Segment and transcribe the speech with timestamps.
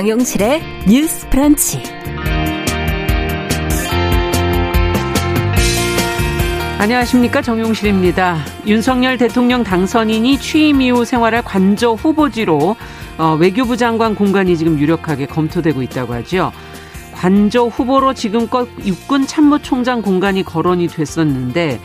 [0.00, 1.82] 정용실의 뉴스 프런치.
[6.78, 8.38] 안녕하십니까 정용실입니다.
[8.66, 12.76] 윤석열 대통령 당선인이 취임 이후 생활할 관저 후보지로
[13.18, 16.50] 어, 외교부 장관 공간이 지금 유력하게 검토되고 있다고 하죠.
[17.12, 21.78] 관저 후보로 지금껏 육군 참모총장 공간이 거론이 됐었는데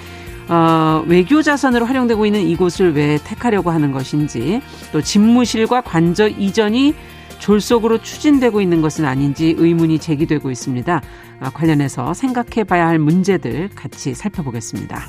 [0.48, 4.62] 어, 외교 자산으로 활용되고 있는 이곳을 왜 택하려고 하는 것인지
[4.94, 6.94] 또 집무실과 관저 이전이
[7.46, 11.02] 졸속으로 추진되고 있는 것은 아닌지 의문이 제기되고 있습니다.
[11.40, 15.08] 아, 관련해서 생각해 봐야 할 문제들 같이 살펴보겠습니다.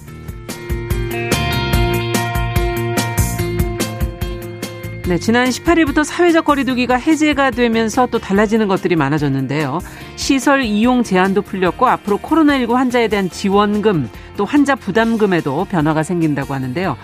[5.08, 9.78] 네, 지난 18일부터 사회적 거리두기가 해제가 되면서 또 달라지는 것들이 많아졌는데요.
[10.16, 16.98] 시설 이용 제한도 풀렸고 앞으로 코로나19 환자에 대한 지원금 또 환자 부담금에도 변화가 생긴다고 하는데요.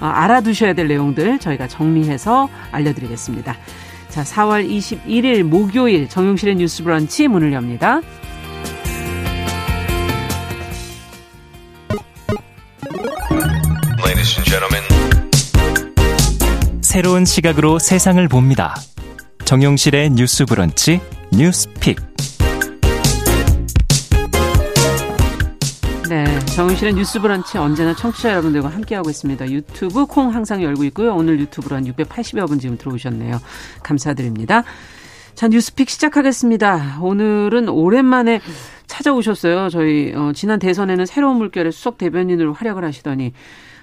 [0.00, 3.56] 어, 알아두셔야 될 내용들 저희가 정리해서 알려드리겠습니다.
[4.16, 8.00] 자, 4월 21일 목요일 정용실의 뉴스 브런치 문을 엽니다.
[16.80, 18.74] 새로운 시각으로 세상을 봅니다.
[19.44, 20.98] 정용실의 뉴스 브런치
[21.30, 21.98] 뉴스 픽.
[26.56, 29.50] 정용실의 뉴스 브런치 언제나 청취자 여러분들과 함께하고 있습니다.
[29.50, 31.14] 유튜브 콩 항상 열고 있고요.
[31.14, 33.38] 오늘 유튜브로 한 680여 분 지금 들어오셨네요.
[33.82, 34.64] 감사드립니다.
[35.34, 37.00] 자, 뉴스픽 시작하겠습니다.
[37.02, 38.40] 오늘은 오랜만에
[38.86, 39.68] 찾아오셨어요.
[39.68, 43.34] 저희 어, 지난 대선에는 새로운 물결의 수석 대변인으로 활약을 하시더니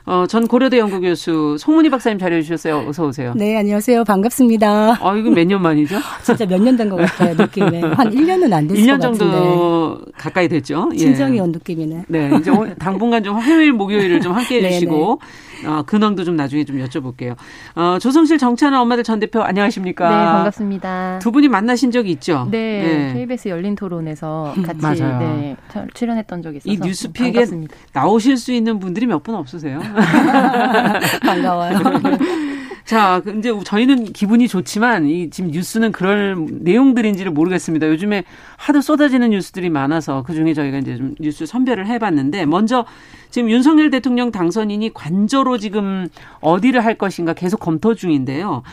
[0.05, 2.83] 어, 전 고려대 연구 교수 송문희 박사님 자리해 주셨어요.
[2.89, 3.31] 어서 오세요.
[3.37, 4.03] 네, 안녕하세요.
[4.03, 4.97] 반갑습니다.
[4.99, 5.95] 아, 이거 몇년 만이죠?
[6.23, 7.79] 진짜 몇 년 된 것 같아요, 느낌에.
[7.79, 10.01] 한 1년은 안 됐을 1년 정도.
[10.17, 10.89] 가까이 됐죠.
[10.97, 11.39] 친정이 예.
[11.41, 12.03] 온 느낌이네.
[12.09, 15.27] 네, 이제 당분간 좀 화요일, 목요일을 좀 함께 해 네, 주시고 네.
[15.65, 17.35] 어, 근황도 좀 나중에 좀 여쭤볼게요.
[17.75, 20.09] 어, 조성실 정치하는 엄마들 전 대표 안녕하십니까?
[20.09, 21.19] 네, 반갑습니다.
[21.19, 22.47] 두 분이 만나신 적이 있죠?
[22.51, 23.13] 네, 네.
[23.13, 25.01] KBS 열린 토론에서 같이.
[25.03, 25.55] 네,
[25.93, 27.75] 출연했던 적이 있어서 이 뉴스픽에 반갑습니다.
[27.93, 29.79] 나오실 수 있는 분들이 몇 분 없으세요?
[31.23, 31.79] 반가워요.
[32.85, 37.87] 자, 이제 저희는 기분이 좋지만 이 지금 뉴스는 그럴 내용들인지를 모르겠습니다.
[37.87, 38.25] 요즘에
[38.57, 42.85] 하도 쏟아지는 뉴스들이 많아서 그 중에 저희가 이제 좀 뉴스 선별을 해봤는데 먼저
[43.29, 46.07] 지금 윤석열 대통령 당선인이 관저로 지금
[46.41, 48.63] 어디를 할 것인가 계속 검토 중인데요.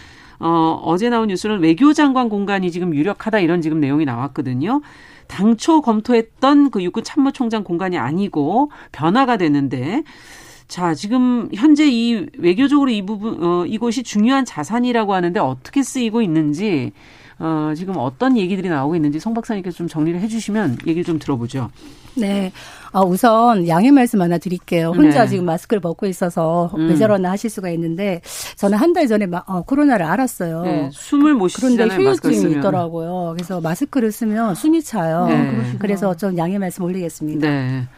[0.40, 4.80] 어, 어제 나온 뉴스는 외교장관 공간이 지금 유력하다 이런 지금 내용이 나왔거든요.
[5.28, 10.02] 당초 검토했던 그 육군 참모총장 공간이 아니고 변화가 됐는데
[10.70, 16.92] 자, 지금 현재 이 외교적으로 이 부분 어 이곳이 중요한 자산이라고 하는데 어떻게 쓰이고 있는지
[17.40, 21.70] 어 지금 어떤 얘기들이 나오고 있는지 송 박사님께서 좀 정리를 해 주시면 얘기를 좀 들어보죠.
[22.14, 22.52] 네.
[22.92, 24.92] 어, 우선 양해 말씀 하나 드릴게요.
[24.94, 25.30] 혼자 네.
[25.30, 26.88] 지금 마스크를 벗고 있어서 음.
[26.88, 28.20] 왜 저러나 하실 수가 있는데
[28.56, 30.62] 저는 한 달 전에 마, 어, 코로나를 알았어요.
[30.62, 30.90] 네.
[30.92, 31.50] 숨을 못.
[31.56, 33.34] 그런데 휴유증이 있더라고요.
[33.36, 35.26] 그래서 마스크를 쓰면 숨이 차요.
[35.28, 35.62] 네.
[35.80, 37.48] 그래서 좀 양해 말씀 올리겠습니다.
[37.48, 37.88] 네.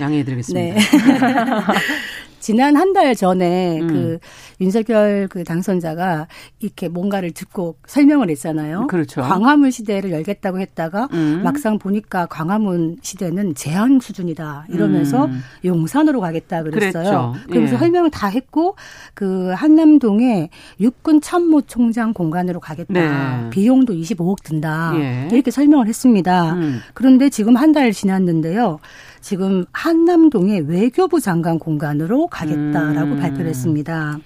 [0.00, 0.74] 양해해드리겠습니다.
[0.74, 0.80] 네.
[2.40, 3.86] 지난 한 달 전에 음.
[3.88, 4.18] 그
[4.60, 6.28] 윤석열 그 당선자가
[6.60, 8.86] 이렇게 뭔가를 듣고 설명을 했잖아요.
[8.86, 9.20] 그렇죠.
[9.20, 11.42] 광화문 시대를 열겠다고 했다가 음.
[11.44, 15.40] 막상 보니까 광화문 시대는 제한 수준이다 이러면서 음.
[15.64, 17.32] 용산으로 가겠다 그랬어요.
[17.32, 17.34] 그랬죠.
[17.48, 17.78] 그러면서 예.
[17.78, 18.76] 설명을 다 했고
[19.14, 20.48] 그 한남동에
[20.80, 22.92] 육군 참모 총장 공간으로 가겠다.
[22.94, 23.50] 네.
[23.50, 24.92] 비용도 25억 든다.
[24.96, 25.28] 예.
[25.32, 26.54] 이렇게 설명을 했습니다.
[26.54, 26.80] 음.
[26.94, 28.78] 그런데 지금 한 달 지났는데요.
[29.26, 33.18] 지금 한남동의 외교부 장관 공간으로 가겠다라고 음.
[33.18, 34.20] 발표를 했습니다.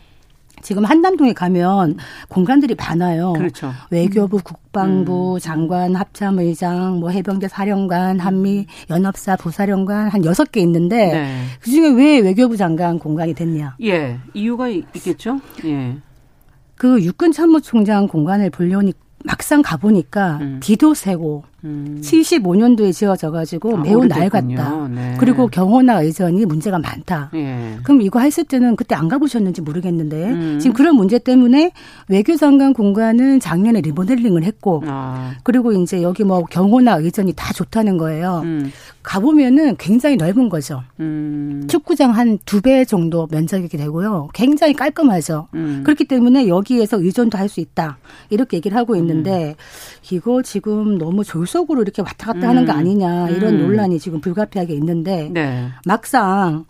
[0.61, 1.97] 지금 한남동에 가면
[2.28, 3.33] 공간들이 많아요.
[3.33, 3.72] 그렇죠.
[3.88, 4.43] 외교부, 음.
[4.44, 5.38] 국방부, 음.
[5.38, 11.44] 장관, 합참의장, 뭐 해병대 사령관, 한미 연합사 부사령관 한 여섯 개 있는데 네.
[11.62, 13.77] 그 중에 왜 외교부 장관 공간이 됐냐?
[13.82, 14.19] 예.
[14.34, 15.41] 이유가 있겠죠?
[15.65, 15.97] 예.
[16.75, 18.93] 그 육군 참모총장 공간을 보려니
[19.25, 20.61] 막상 가보니까 음.
[20.62, 22.00] 비도 새고 음.
[22.02, 24.88] 75년도에 지어져 가지고 아, 매우 낡았다.
[24.88, 25.17] 네.
[25.19, 27.31] 그리고 경호나 의전이 문제가 많다.
[27.35, 27.76] 예.
[27.82, 30.58] 그럼 이거 했을 때는 그때 안 가보셨는지 모르겠는데 음.
[30.61, 31.73] 지금 그런 문제 때문에
[32.08, 35.32] 외교장관 공간은 작년에 리모델링을 했고 아.
[35.43, 38.40] 그리고 이제 여기 뭐 경호나 의전이 다 좋다는 거예요.
[38.44, 38.73] 음.
[39.02, 40.82] 가보면은 굉장히 넓은 거죠.
[41.00, 41.64] 음.
[41.69, 44.29] 축구장 한 두 배 정도 면적이 되고요.
[44.35, 45.49] 굉장히 깔끔하죠.
[45.55, 45.81] 음.
[45.85, 47.99] 그렇기 때문에 여기에서 의전도 할 수 있다.
[48.29, 50.14] 이렇게 얘기를 하고 있는데 음.
[50.14, 52.79] 이거 지금 너무 졸 속으로 이렇게 왔다 갔다 하는 거 음.
[52.79, 53.62] 아니냐 이런 음.
[53.62, 55.69] 논란이 지금 불가피하게 있는데 네.
[55.85, 56.64] 막상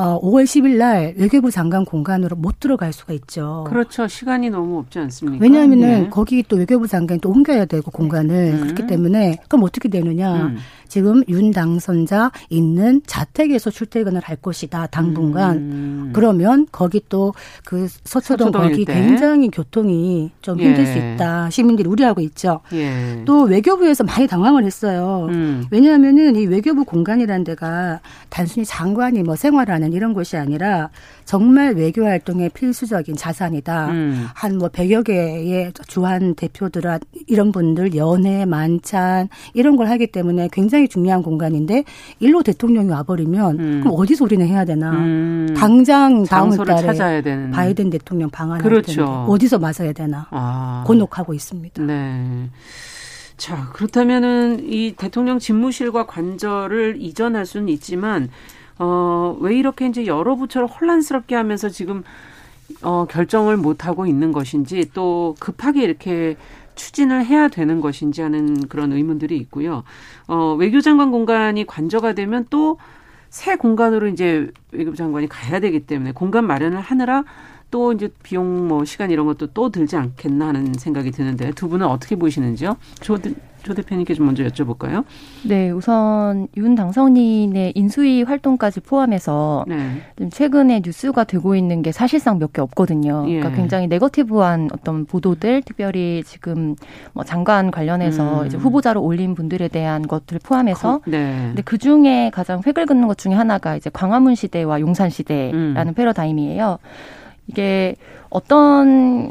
[0.00, 3.64] 어, 5월 10일 날 외교부 장관 공간으로 못 들어갈 수가 있죠.
[3.68, 4.08] 그렇죠.
[4.08, 5.42] 시간이 너무 없지 않습니까?
[5.42, 6.08] 왜냐하면은 네.
[6.08, 8.60] 거기 또 외교부 장관이 또 옮겨야 되고 공간을 음.
[8.62, 10.46] 그렇기 때문에 그럼 어떻게 되느냐?
[10.46, 10.56] 음.
[10.88, 16.10] 지금 윤 당선자 있는 자택에서 출퇴근을 할 것이다 당분간 음.
[16.14, 17.32] 그러면 거기 또
[17.64, 18.94] 그 서초동 거기 때.
[18.94, 20.86] 굉장히 교통이 좀 힘들 예.
[20.86, 22.60] 수 있다 시민들이 우려하고 있죠.
[22.72, 23.22] 예.
[23.24, 25.26] 또 외교부에서 많이 당황을 했어요.
[25.30, 25.64] 음.
[25.70, 30.90] 왜냐하면은 이 외교부 공간이라는 데가 단순히 장관이 뭐 생활하는 이런 곳이 아니라
[31.24, 33.86] 정말 외교 활동의 필수적인 자산이다.
[33.88, 34.26] 음.
[34.34, 36.82] 한뭐 100여 개의 주한 대표들
[37.26, 41.84] 이런 분들 연애 만찬 이런 걸 하기 때문에 굉장히 중요한 공간인데
[42.18, 43.80] 일로 대통령이 와버리면 음.
[43.80, 44.90] 그럼 어디서 우리는 해야 되나?
[44.92, 45.54] 음.
[45.56, 47.50] 당장 다음 달에 찾아야 되는.
[47.50, 48.92] 바이든 대통령 방한할 그렇죠.
[48.92, 50.26] 텐데 어디서 맞아야 되나?
[50.30, 50.84] 아.
[50.86, 51.82] 곤혹하고 있습니다.
[51.82, 52.48] 네.
[53.40, 58.28] 자, 그렇다면은 이 대통령 집무실과 관절을 이전할 수는 있지만
[58.80, 62.02] 어, 왜 이렇게 이제 여러 부처를 혼란스럽게 하면서 지금
[62.82, 66.36] 어, 결정을 못 하고 있는 것인지 또 급하게 이렇게
[66.74, 69.84] 추진을 해야 되는 것인지 하는 그런 의문들이 있고요.
[70.26, 72.78] 어, 외교장관 공간이 관저가 되면 또
[73.30, 77.24] 새 공간으로 이제 외교부 장관이 가야 되기 때문에 공간 마련을 하느라
[77.70, 81.86] 또 이제 비용 뭐 시간 이런 것도 또 들지 않겠나 하는 생각이 드는데 두 분은
[81.86, 82.76] 어떻게 보시는지요?
[83.00, 83.16] 조,
[83.62, 85.04] 조 대표님께 좀 먼저 여쭤볼까요?
[85.46, 89.76] 네, 우선 윤 당선인의 인수위 활동까지 포함해서 네.
[90.16, 93.26] 좀 최근에 뉴스가 되고 있는 게 사실상 몇 개 없거든요.
[93.28, 93.38] 예.
[93.38, 96.74] 그러니까 굉장히 네거티브한 어떤 보도들, 특별히 지금
[97.12, 98.46] 뭐 장관 관련해서 음.
[98.46, 101.44] 이제 후보자로 올린 분들에 대한 것들을 포함해서 그, 네.
[101.48, 105.94] 근데 그 중에 가장 획을 긋는 것 중에 하나가 이제 광화문 시대와 용산 시대라는 음.
[105.94, 106.78] 패러다임이에요.
[107.46, 107.94] 이게
[108.30, 109.30] 어떤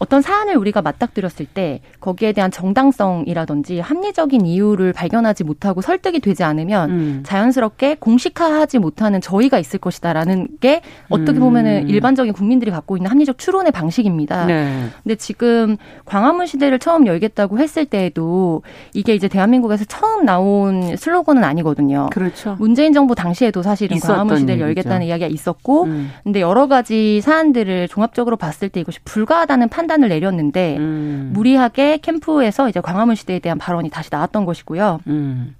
[0.00, 6.90] 어떤 사안을 우리가 맞닥뜨렸을 때 거기에 대한 정당성이라든지 합리적인 이유를 발견하지 못하고 설득이 되지 않으면
[6.90, 7.22] 음.
[7.22, 10.80] 자연스럽게 공식화하지 못하는 저희가 있을 것이다라는 게
[11.10, 11.40] 어떻게 음.
[11.40, 14.46] 보면은 일반적인 국민들이 갖고 있는 합리적 추론의 방식입니다.
[14.46, 14.86] 네.
[15.02, 15.76] 근데 지금
[16.06, 18.62] 광화문 시대를 처음 열겠다고 했을 때에도
[18.94, 22.08] 이게 이제 대한민국에서 처음 나온 슬로건은 아니거든요.
[22.10, 22.56] 그렇죠.
[22.58, 26.10] 문재인 정부 당시에도 사실은 광화문 시대를 열겠다는 이야기가 있었고 음.
[26.24, 31.30] 근데 여러 가지 사안들을 종합적으로 봤을 때 이것이 불가하다는 판단 판단을 내렸는데 음.
[31.32, 35.00] 무리하게 캠프에서 이제 광화문 시대에 대한 발언이 다시 나왔던 것이고요.
[35.08, 35.56] 음.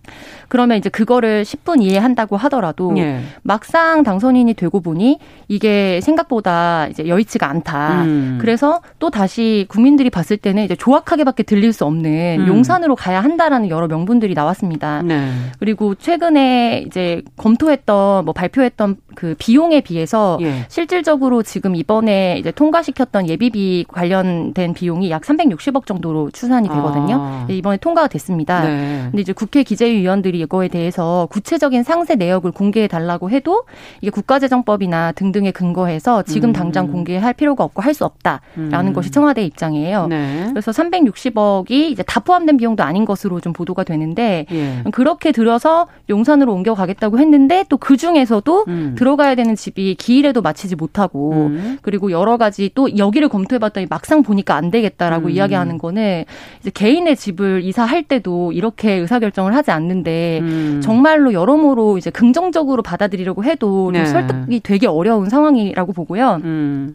[0.50, 3.20] 그러면 이제 그거를 10분 이해한다고 하더라도 예.
[3.43, 8.02] 막상 당선인이 되고 보니 이게 생각보다 이제 여의치가 않다.
[8.02, 8.38] 음.
[8.41, 12.49] 그래서 또 다시 국민들이 봤을 때는 이제 조악하게밖에 들릴 수 없는 음.
[12.49, 15.02] 용산으로 가야 한다라는 여러 명분들이 나왔습니다.
[15.02, 15.31] 네.
[15.61, 20.67] 그리고 최근에 이제 검토했던 뭐 발표했던 그 비용에 비해서 예.
[20.69, 27.19] 실질적으로 지금 이번에 이제 통과시켰던 예비비 관련된 비용이 약 360억 정도로 추산이 되거든요.
[27.20, 27.46] 아.
[27.49, 28.64] 이번에 통과가 됐습니다.
[28.64, 29.03] 네.
[29.05, 33.65] 근데 이제 국회 기재위원들이 이거에 대해서 구체적인 상세 내역을 공개해 달라고 해도
[34.01, 36.53] 이게 국가재정법이나 등등에 근거해서 지금 음.
[36.53, 38.93] 당장 공개할 필요가 없고 할 수 없다라는 음.
[38.93, 40.07] 것이 청와대 입장이에요.
[40.07, 40.47] 네.
[40.51, 44.85] 그래서 360억이 이제 다 포함된 비용도 아닌 것으로 좀 보도가 되는데 예.
[44.93, 48.95] 그렇게 들어서 용산으로 옮겨가겠다고 했는데 또 그 중에서도 음.
[48.97, 51.79] 들어가야 되는 집이 기일에도 마치지 못하고 음.
[51.83, 55.31] 그리고 여러 가지 또 여기를 검토해봤더니 막상 보니까 안 되겠다라고 음.
[55.31, 56.25] 이야기하는 거는
[56.61, 60.81] 이제 개인의 집을 이사할 때도 이렇게 의사결정을 하지 않는데 음.
[60.82, 64.06] 정말로 여러모로 이제 긍정적으로 받아들이려고 해도 네.
[64.06, 66.41] 설득이 되게 어려운 상황이라고 보고요.
[66.44, 66.94] 음.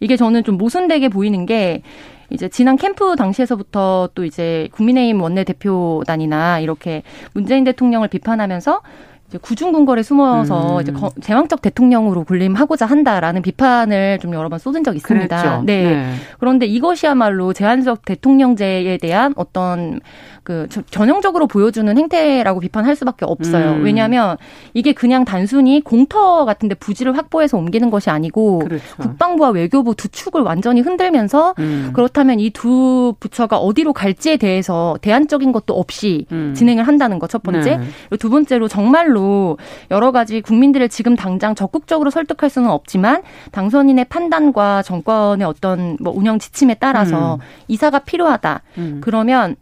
[0.00, 1.82] 이게 저는 좀 모순되게 보이는 게
[2.30, 7.02] 이제 지난 캠프 당시에서부터 또 이제 국민의힘 원내대표단이나 이렇게
[7.32, 8.80] 문재인 대통령을 비판하면서
[9.28, 10.82] 이제 구중궁궐에 숨어서 음.
[10.82, 15.62] 이제 제왕적 대통령으로 군림하고자 한다라는 비판을 좀 여러 번 쏟은 적이 있습니다.
[15.64, 15.82] 네.
[15.82, 16.14] 네.
[16.38, 20.00] 그런데 이것이야말로 제한적 대통령제에 대한 어떤
[20.46, 23.72] 그 전형적으로 보여주는 행태라고 비판할 수밖에 없어요.
[23.72, 23.82] 음.
[23.84, 24.36] 왜냐하면
[24.72, 28.84] 이게 그냥 단순히 공터 같은데 부지를 확보해서 옮기는 것이 아니고 그렇죠.
[28.98, 31.90] 국방부와 외교부 두 축을 완전히 흔들면서 음.
[31.92, 36.54] 그렇다면 이 두 부처가 어디로 갈지에 대해서 대안적인 것도 없이 음.
[36.56, 37.76] 진행을 한다는 것 첫 번째.
[37.76, 38.16] 네.
[38.18, 39.58] 두 번째로 정말로
[39.90, 46.38] 여러 가지 국민들을 지금 당장 적극적으로 설득할 수는 없지만 당선인의 판단과 정권의 어떤 뭐 운영
[46.38, 47.40] 지침에 따라서 음.
[47.68, 48.62] 이사가 필요하다.
[48.78, 49.00] 음.
[49.02, 49.56] 그러면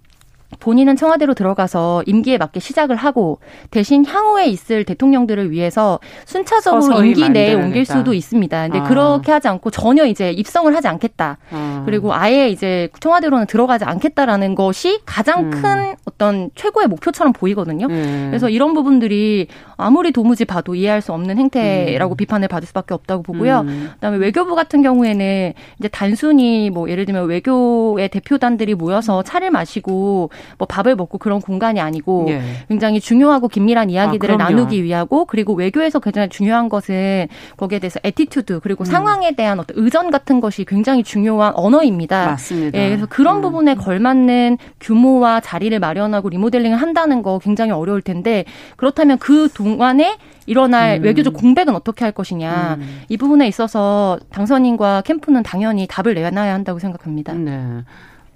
[0.60, 3.38] 본인은 청와대로 들어가서 임기에 맞게 시작을 하고
[3.70, 8.68] 대신 향후에 있을 대통령들을 위해서 순차적으로 임기 내에 옮길 수도 있습니다.
[8.68, 8.82] 근데 아.
[8.84, 11.38] 그렇게 하지 않고 전혀 이제 입성을 하지 않겠다.
[11.50, 11.82] 아.
[11.86, 15.50] 그리고 아예 이제 청와대로는 들어가지 않겠다라는 것이 가장 음.
[15.50, 17.86] 큰 어떤 최고의 목표처럼 보이거든요.
[17.86, 18.26] 네.
[18.28, 22.16] 그래서 이런 부분들이 아무리 도무지 봐도 이해할 수 없는 행태라고 음.
[22.16, 23.60] 비판을 받을 수밖에 없다고 보고요.
[23.60, 23.90] 음.
[23.94, 30.66] 그다음에 외교부 같은 경우에는 이제 단순히 뭐 예를 들면 외교의 대표단들이 모여서 차를 마시고 뭐
[30.66, 32.42] 밥을 먹고 그런 공간이 아니고 예.
[32.68, 38.60] 굉장히 중요하고 긴밀한 이야기들을 아, 나누기 위하고 그리고 외교에서 굉장히 중요한 것은 거기에 대해서 attitude
[38.60, 38.86] 그리고 음.
[38.86, 42.26] 상황에 대한 어떤 의전 같은 것이 굉장히 중요한 언어입니다.
[42.26, 42.78] 맞습니다.
[42.78, 43.42] 예, 그래서 그런 음.
[43.42, 48.44] 부분에 걸맞는 규모와 자리를 마련하고 리모델링을 한다는 거 굉장히 어려울 텐데
[48.76, 51.04] 그렇다면 그 동안에 일어날 음.
[51.04, 53.02] 외교적 공백은 어떻게 할 것이냐 음.
[53.08, 57.32] 이 부분에 있어서 당선인과 캠프는 당연히 답을 내놔야 한다고 생각합니다.
[57.34, 57.82] 네.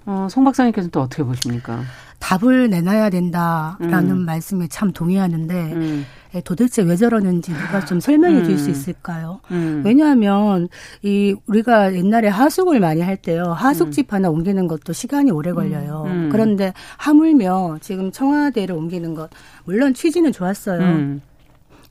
[0.09, 1.83] 어, 송 박사님께서는 또 어떻게 보십니까?
[2.17, 4.25] 답을 내놔야 된다라는 음.
[4.25, 6.05] 말씀에 참 동의하는데 음.
[6.33, 8.71] 예, 도대체 왜 저러는지 누가 좀 설명해 줄수 음.
[8.71, 9.39] 있을까요?
[9.51, 9.83] 음.
[9.85, 10.67] 왜냐하면
[11.03, 13.53] 이 우리가 옛날에 하숙을 많이 할 때요.
[13.53, 14.15] 하숙집 음.
[14.15, 16.05] 하나 옮기는 것도 시간이 오래 걸려요.
[16.07, 16.29] 음.
[16.31, 19.29] 그런데 하물며 지금 청와대를 옮기는 것
[19.63, 21.19] 물론 취지는 좋았어요.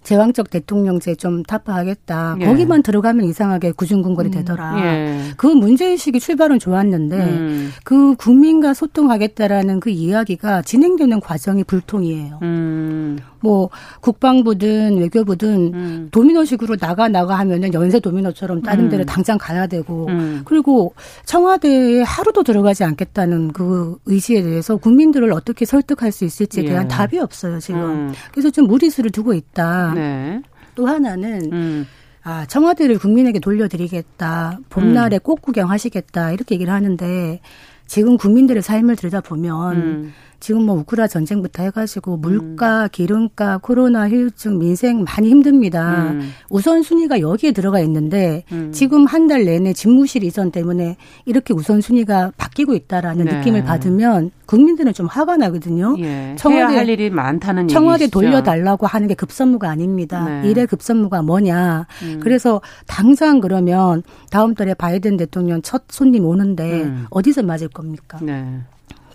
[0.02, 2.36] 제왕적 대통령제 좀 타파하겠다.
[2.40, 2.46] 예.
[2.46, 4.30] 거기만 들어가면 이상하게 구중궁궐이 음.
[4.30, 4.80] 되더라.
[4.80, 5.20] 예.
[5.36, 7.70] 그 문제의식이 출발은 좋았는데 음.
[7.84, 12.38] 그 국민과 소통하겠다라는 그 이야기가 진행되는 과정이 불통이에요.
[12.42, 13.18] 음.
[13.40, 16.08] 뭐 국방부든 외교부든 음.
[16.10, 18.90] 도미노식으로 나가 나가 하면은 연쇄 도미노처럼 다른 음.
[18.90, 20.42] 데를 당장 가야 되고 음.
[20.44, 26.88] 그리고 청와대에 하루도 들어가지 않겠다는 그 의지에 대해서 국민들을 어떻게 설득할 수 있을지에 대한 예.
[26.88, 27.80] 답이 없어요 지금.
[27.82, 28.12] 음.
[28.32, 29.92] 그래서 좀 무리수를 두고 있다.
[29.94, 30.42] 네.
[30.74, 31.86] 또 하나는 음.
[32.22, 34.58] 아, 청와대를 국민에게 돌려드리겠다.
[34.68, 35.20] 봄날에 음.
[35.22, 36.32] 꽃 구경하시겠다.
[36.32, 37.40] 이렇게 얘기를 하는데
[37.86, 40.12] 지금 국민들의 삶을 들여다보면 음.
[40.40, 42.88] 지금 뭐 우크라 전쟁부터 해가지고 물가, 음.
[42.92, 46.10] 기름가, 코로나 휴증, 민생 많이 힘듭니다.
[46.12, 46.30] 음.
[46.48, 48.70] 우선 순위가 여기에 들어가 있는데 음.
[48.72, 53.36] 지금 한 달 내내 집무실 이전 때문에 이렇게 우선 순위가 바뀌고 있다라는 네.
[53.36, 55.96] 느낌을 받으면 국민들은 좀 화가 나거든요.
[55.98, 56.34] 예.
[56.38, 58.18] 청와대 할 일이 많다는 청와대 얘기시죠.
[58.20, 60.24] 돌려달라고 하는 게 급선무가 아닙니다.
[60.40, 60.48] 네.
[60.48, 61.86] 일의 급선무가 뭐냐.
[62.04, 62.20] 음.
[62.22, 67.06] 그래서 당장 그러면 다음 달에 바이든 대통령 첫 손님 오는데 음.
[67.10, 68.18] 어디서 맞을 겁니까?
[68.22, 68.46] 네.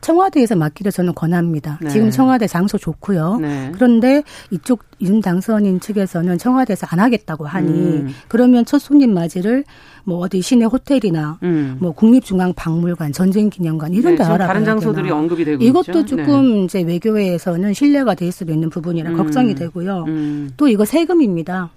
[0.03, 1.79] 청와대에서 맡기를 저는 권합니다.
[1.81, 1.89] 네.
[1.89, 3.37] 지금 청와대 장소 좋고요.
[3.41, 3.71] 네.
[3.73, 8.09] 그런데 이쪽 윤 당선인 측에서는 청와대에서 안 하겠다고 하니 음.
[8.27, 9.63] 그러면 첫 손님 맞이를
[10.03, 11.77] 뭐 어디 시내 호텔이나 음.
[11.79, 15.15] 뭐 국립중앙박물관, 전쟁기념관 이런 네, 데 알아봐야 다른 장소들이 되나.
[15.17, 16.05] 언급이 되고 이것도 있죠?
[16.05, 16.63] 조금 네.
[16.65, 19.17] 이제 외교회에서는 신뢰가 될 수도 있는 부분이라 음.
[19.17, 20.03] 걱정이 되고요.
[20.07, 20.49] 음.
[20.57, 21.69] 또 이거 세금입니다.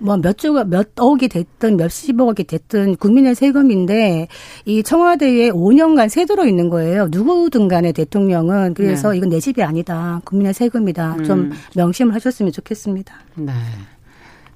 [0.00, 4.28] 뭐 몇 조가 몇 억이 됐든 몇십억이 됐든 국민의 세금인데
[4.64, 7.08] 이 청와대에 5년간 세들어 있는 거예요.
[7.10, 9.18] 누구든 간에 대통령은 그래서 네.
[9.18, 10.20] 이건 내 집이 아니다.
[10.24, 11.16] 국민의 세금이다.
[11.18, 11.24] 음.
[11.24, 13.14] 좀 명심을 하셨으면 좋겠습니다.
[13.36, 13.52] 네.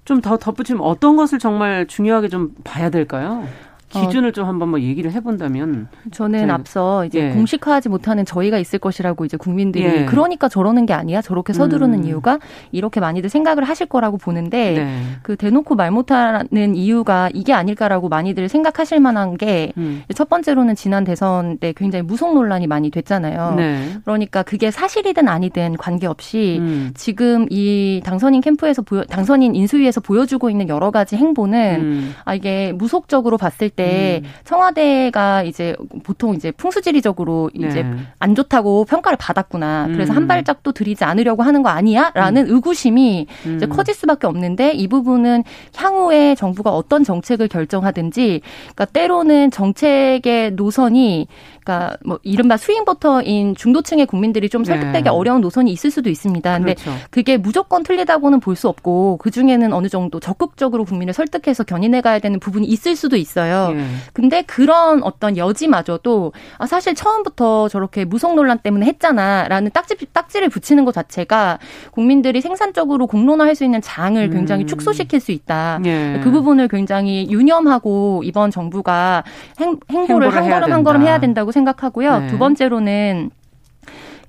[0.05, 3.47] 좀 더 덧붙이면 어떤 것을 정말 중요하게 좀 봐야 될까요?
[3.89, 6.53] 기준을 어, 좀 한번 뭐 얘기를 해본다면 저는 네.
[6.53, 7.31] 앞서 이제 예.
[7.31, 10.05] 공식화하지 못하는 저희가 있을 것이라고 이제 국민들이 예.
[10.05, 12.05] 그러니까 저러는 게 아니야 저렇게 서두르는 음.
[12.05, 12.39] 이유가
[12.71, 15.03] 이렇게 많이들 생각을 하실 거라고 보는데 네.
[15.23, 20.05] 그 대놓고 말 못하는 이유가 이게 아닐까라고 많이들 생각하실 만한 게첫 음.
[20.29, 23.55] 번째로는 지난 대선 때 굉장히 무속 논란이 많이 됐잖아요.
[23.57, 23.97] 네.
[24.05, 26.91] 그러니까 그게 사실이든 아니든 관계없이 음.
[26.95, 32.15] 지금 이 당선인 캠프에서 보여 당선인 인수위에서 보여주고 있는 여러 가지 행보는 음.
[32.25, 33.78] 아 이게 무속적으로 봤을 때
[34.23, 34.29] 음.
[34.45, 37.97] 청와대가 이제 보통 이제 풍수지리적으로 이제 네.
[38.19, 39.87] 안 좋다고 평가를 받았구나.
[39.87, 39.93] 음.
[39.93, 42.55] 그래서 한 발짝도 들이지 않으려고 하는 거 아니야?라는 음.
[42.55, 43.69] 의구심이 이제 음.
[43.69, 45.45] 커질 수밖에 없는데 이 부분은
[45.77, 48.41] 향후에 정부가 어떤 정책을 결정하든지
[48.75, 51.27] 그러니까 때로는 정책의 노선이
[51.69, 55.11] 그러니까 뭐 이른바 스윙버터인 중도층의 국민들이 좀 설득되기 네.
[55.11, 56.59] 어려운 노선이 있을 수도 있습니다.
[56.59, 56.99] 근데 그렇죠.
[57.11, 62.19] 그게 무조건 틀리다고는 볼 수 없고 그 중에는 어느 정도 적극적으로 국민을 설득해서 견인해 가야
[62.19, 63.73] 되는 부분이 있을 수도 있어요.
[63.73, 63.85] 네.
[64.13, 70.85] 근데 그런 어떤 여지마저도 아 사실 처음부터 저렇게 무속 논란 때문에 했잖아라는 딱지 딱지를 붙이는
[70.85, 71.61] 것 자체가
[71.93, 74.67] 국민들이 생산적으로 공론화할 수 있는 장을 굉장히 음.
[74.67, 75.79] 축소시킬 수 있다.
[75.85, 76.21] 네.
[76.25, 79.23] 그 부분을 굉장히 유념하고 이번 정부가
[79.61, 82.21] 행, 행보를, 행보를 한 걸음 한 걸음 해야 된다고 생각하고요.
[82.21, 82.27] 네.
[82.29, 83.31] 두 번째로는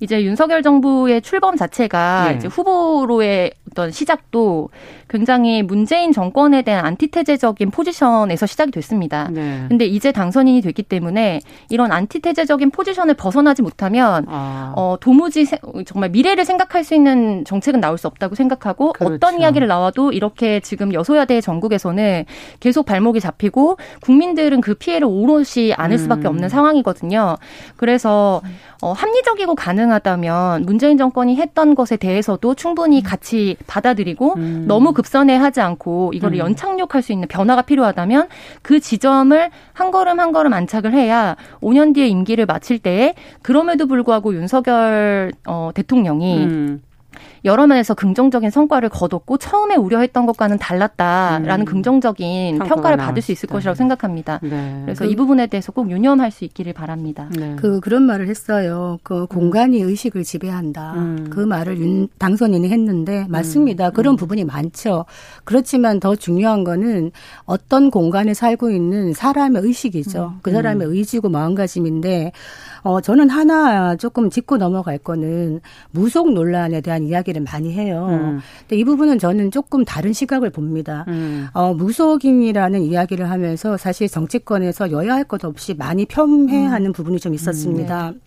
[0.00, 2.36] 이제 윤석열 정부의 출범 자체가 예.
[2.36, 4.70] 이제 후보로의 어떤 시작도
[5.08, 9.28] 굉장히 문재인 정권에 대한 안티테제적인 포지션에서 시작이 됐습니다.
[9.30, 9.66] 네.
[9.68, 14.72] 근데 이제 당선인이 됐기 때문에 이런 안티테제적인 포지션을 벗어나지 못하면 아.
[14.76, 19.14] 어 도무지 세, 정말 미래를 생각할 수 있는 정책은 나올 수 없다고 생각하고 그렇죠.
[19.14, 22.24] 어떤 이야기를 나와도 이렇게 지금 여소야대 전국에서는
[22.60, 26.30] 계속 발목이 잡히고 국민들은 그 피해를 오롯이 안을 수밖에 음.
[26.30, 27.36] 없는 상황이거든요.
[27.76, 28.42] 그래서
[28.82, 34.64] 어 합리적이고 가능 가능하다면 문재인 정권이 했던 것에 대해서도 충분히 같이 받아들이고 음.
[34.66, 36.46] 너무 급선회하지 않고 이거를 음.
[36.46, 38.28] 연착륙할 수 있는 변화가 필요하다면
[38.62, 44.34] 그 지점을 한 걸음 한 걸음 안착을 해야 5년 뒤에 임기를 마칠 때에 그럼에도 불구하고
[44.34, 46.82] 윤석열 어, 대통령이 음.
[47.44, 51.64] 여러 면에서 긍정적인 성과를 거뒀고 처음에 우려했던 것과는 달랐다라는 음.
[51.64, 54.40] 긍정적인 평가를 받을 수 있을 것이라고 생각합니다.
[54.42, 54.82] 네.
[54.84, 57.28] 그래서 그, 이 부분에 대해서 꼭 유념할 수 있기를 바랍니다.
[57.34, 57.56] 네.
[57.56, 58.98] 그 그런 말을 했어요.
[59.02, 60.94] 그 공간이 의식을 지배한다.
[60.94, 61.26] 음.
[61.30, 63.88] 그 말을 윤 당선인이 했는데 맞습니다.
[63.88, 63.92] 음.
[63.92, 64.16] 그런 음.
[64.16, 65.06] 부분이 많죠.
[65.44, 67.10] 그렇지만 더 중요한 거는
[67.44, 70.32] 어떤 공간에 살고 있는 사람의 의식이죠.
[70.34, 70.38] 음.
[70.42, 70.92] 그 사람의 음.
[70.92, 72.32] 의지고 마음가짐인데
[72.82, 78.06] 어, 저는 하나 조금 짚고 넘어갈 거는 무속 논란에 대한 이야기 를 많이 해요.
[78.10, 78.40] 음.
[78.60, 81.04] 근데 이 부분은 저는 조금 다른 시각을 봅니다.
[81.08, 81.46] 음.
[81.52, 86.92] 어, 무속인이라는 이야기를 하면서 사실 정치권에서 여야 할 것 없이 많이 폄훼하는 음.
[86.92, 88.08] 부분이 좀 있었습니다.
[88.10, 88.20] 음, 네.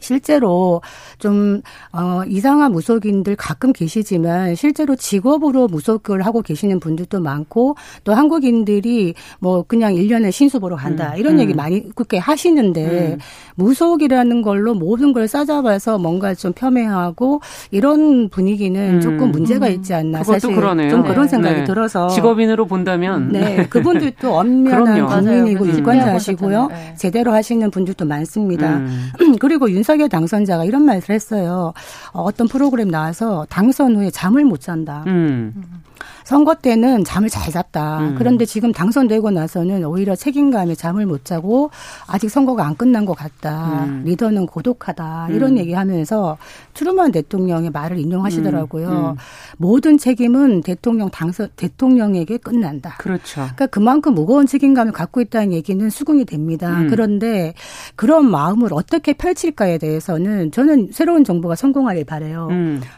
[0.00, 0.80] 실제로
[1.18, 1.62] 좀,
[1.92, 9.62] 어, 이상한 무속인들 가끔 계시지만 실제로 직업으로 무속을 하고 계시는 분들도 많고 또 한국인들이 뭐
[9.62, 11.12] 그냥 1년에 신수 보러 간다.
[11.14, 11.40] 음, 이런 음.
[11.40, 13.18] 얘기 많이 그렇게 하시는데 음.
[13.56, 17.40] 무속이라는 걸로 모든 걸 싸잡아서 뭔가 좀 폄훼하고
[17.70, 19.00] 이런 분위기는 음.
[19.00, 19.72] 조금 문제가 음.
[19.72, 20.22] 있지 않나.
[20.22, 20.90] 사실 그러네요.
[20.90, 21.28] 좀 그런 네.
[21.28, 21.64] 생각이 네.
[21.64, 22.08] 들어서.
[22.08, 23.28] 직업인으로 본다면.
[23.32, 23.56] 네.
[23.56, 23.66] 네.
[23.66, 26.66] 그분들도 엄연한 국민이고 유권자시고요.
[26.68, 26.94] 네.
[26.96, 28.76] 제대로 하시는 분들도 많습니다.
[28.78, 29.10] 음.
[29.40, 31.72] 그리고 윤 윤석열 당선자가 이런 말을 했어요.
[32.12, 35.02] 어, 어떤 프로그램 나와서 당선 후에 잠을 못 잔다.
[35.06, 35.82] 음.
[36.24, 38.00] 선거 때는 잠을 잘 잤다.
[38.00, 38.14] 음.
[38.18, 41.70] 그런데 지금 당선되고 나서는 오히려 책임감에 잠을 못 자고
[42.06, 43.84] 아직 선거가 안 끝난 것 같다.
[43.84, 44.02] 음.
[44.04, 45.28] 리더는 고독하다.
[45.30, 45.58] 이런 음.
[45.58, 46.36] 얘기하면서
[46.74, 48.88] 트루먼 대통령의 말을 인용하시더라고요.
[48.88, 49.06] 음.
[49.10, 49.16] 음.
[49.56, 52.96] 모든 책임은 대통령 당선 대통령에게 끝난다.
[52.98, 53.40] 그렇죠.
[53.40, 56.80] 그러니까 그만큼 무거운 책임감을 갖고 있다는 얘기는 수긍이 됩니다.
[56.80, 56.88] 음.
[56.90, 57.54] 그런데
[57.96, 62.48] 그런 마음을 어떻게 펼칠까에 대해서는 저는 새로운 정부가 성공하길 바래요.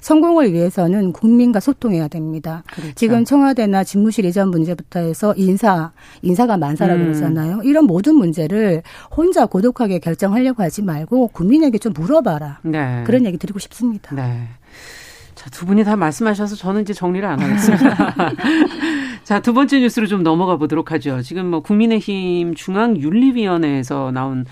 [0.00, 2.62] 성공을 위해서는 국민과 소통해야 됩니다.
[2.72, 2.89] 그렇죠.
[2.94, 5.92] 지금 지금 청와대나 집무실 이전 문제부터 해서 인사,
[6.22, 7.06] 인사가 만사라고 음.
[7.06, 7.62] 그러잖아요.
[7.64, 12.60] 이런 모든 문제를 혼자 고독하게 결정하려고 하지 말고 국민에게 좀 물어봐라.
[12.62, 13.02] 네.
[13.04, 14.14] 그런 얘기 드리고 싶습니다.
[14.14, 14.48] 네.
[15.34, 18.14] 자, 두 분이 다 말씀하셔서 저는 이제 정리를 안 하겠습니다.
[19.24, 21.22] 자, 두 번째 뉴스로 좀 넘어가 보도록 하죠.
[21.22, 24.48] 지금 뭐 국민의힘 중앙윤리위원회에서 나온 그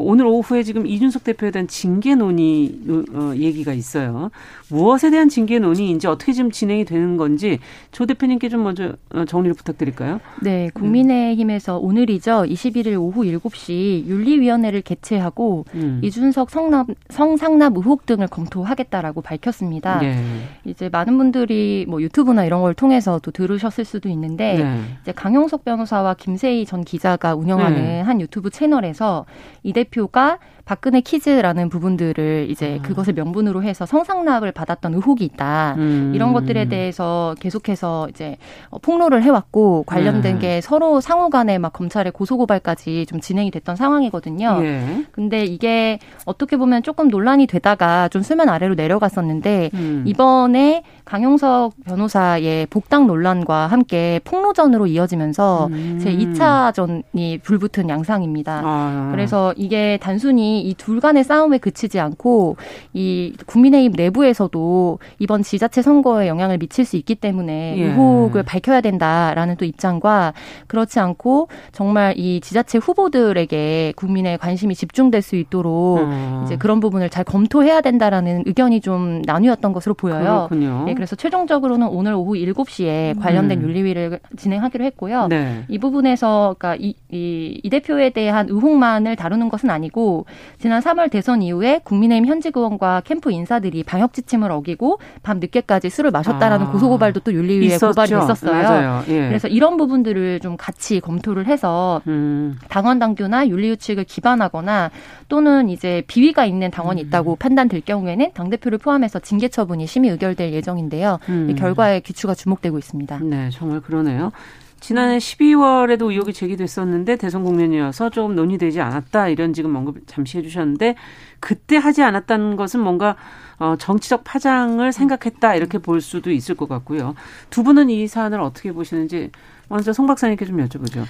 [0.00, 2.78] 오늘 오후에 지금 이준석 대표에 대한 징계 논의
[3.12, 4.30] 어, 얘기가 있어요.
[4.70, 7.58] 무엇에 대한 징계 논의인지 어떻게 지금 진행이 되는 건지
[7.90, 10.20] 조 대표님께 좀 먼저 어, 정리를 부탁드릴까요?
[10.42, 12.44] 네, 국민의힘에서 오늘이죠.
[12.48, 16.00] 21일 오후 7시 윤리위원회를 개최하고 음.
[16.02, 20.00] 이준석 성납, 성상납 의혹 등을 검토하겠다라고 밝혔습니다.
[20.00, 20.22] 네.
[20.64, 24.80] 이제 많은 분들이 뭐 유튜브나 이런 걸 통해서도 들으셨을 수도 있는데 네.
[25.02, 28.00] 이제 강용석 변호사와 김세희 전 기자가 운영하는 네.
[28.00, 29.26] 한 유튜브 채널에서
[29.62, 30.38] 이 대표 가
[30.68, 32.86] 박근혜 키즈라는 부분들을 이제 아.
[32.86, 35.76] 그것을 명분으로 해서 성상납을 받았던 의혹이 있다.
[35.78, 36.12] 음.
[36.14, 38.36] 이런 것들에 대해서 계속해서 이제
[38.68, 40.40] 어, 폭로를 해왔고 관련된 음.
[40.40, 44.58] 게 서로 상호 간에 막 검찰에 고소고발까지 좀 진행이 됐던 상황이거든요.
[44.60, 45.06] 예.
[45.10, 50.04] 근데 이게 어떻게 보면 조금 논란이 되다가 좀 수면 아래로 내려갔었는데 음.
[50.06, 55.98] 이번에 강용석 변호사의 복당 논란과 함께 폭로전으로 이어지면서 음.
[55.98, 58.60] 제 2차전이 불붙은 양상입니다.
[58.62, 59.08] 아.
[59.12, 62.56] 그래서 이게 단순히 이 둘 간의 싸움에 그치지 않고
[62.94, 67.84] 이 국민의힘 내부에서도 이번 지자체 선거에 영향을 미칠 수 있기 때문에 예.
[67.84, 70.32] 의혹을 밝혀야 된다라는 또 입장과
[70.66, 76.42] 그렇지 않고 정말 이 지자체 후보들에게 국민의 관심이 집중될 수 있도록 음.
[76.46, 80.46] 이제 그런 부분을 잘 검토해야 된다라는 의견이 좀 나뉘었던 것으로 보여요.
[80.48, 80.86] 그렇군요.
[80.88, 83.64] 예, 그래서 최종적으로는 오늘 오후 7시에 관련된 음.
[83.64, 85.26] 윤리위를 진행하기로 했고요.
[85.28, 85.64] 네.
[85.68, 90.26] 이 부분에서 그러니까 이, 이, 이 대표에 대한 의혹만을 다루는 것은 아니고
[90.58, 96.10] 지난 3월 대선 이후에 국민의힘 현직 의원과 캠프 인사들이 방역 지침을 어기고 밤 늦게까지 술을
[96.10, 97.88] 마셨다라는 아, 고소고발도 또 윤리위에 있었죠.
[97.88, 99.04] 고발이 있었어요.
[99.08, 99.28] 예.
[99.28, 102.58] 그래서 이런 부분들을 좀 같이 검토를 해서 음.
[102.68, 104.90] 당원 당규나 윤리 규칙을 기반하거나
[105.28, 107.06] 또는 이제 비위가 있는 당원이 음.
[107.06, 107.36] 있다고 음.
[107.38, 111.18] 판단될 경우에는 당 대표를 포함해서 징계 처분이 심의 의결될 예정인데요.
[111.28, 111.54] 음.
[111.56, 113.18] 결과의 귀추가 주목되고 있습니다.
[113.22, 114.32] 네, 정말 그러네요.
[114.80, 120.94] 지난해 12월에도 의혹이 제기됐었는데 대선 국면이어서 조금 논의되지 않았다 이런 지금 언급 잠시 해주셨는데
[121.40, 123.16] 그때 하지 않았다는 것은 뭔가
[123.58, 127.14] 어 정치적 파장을 생각했다 이렇게 볼 수도 있을 것 같고요.
[127.50, 129.30] 두 분은 이 사안을 어떻게 보시는지
[129.68, 131.04] 먼저 송 박사님께 좀 여쭤보죠.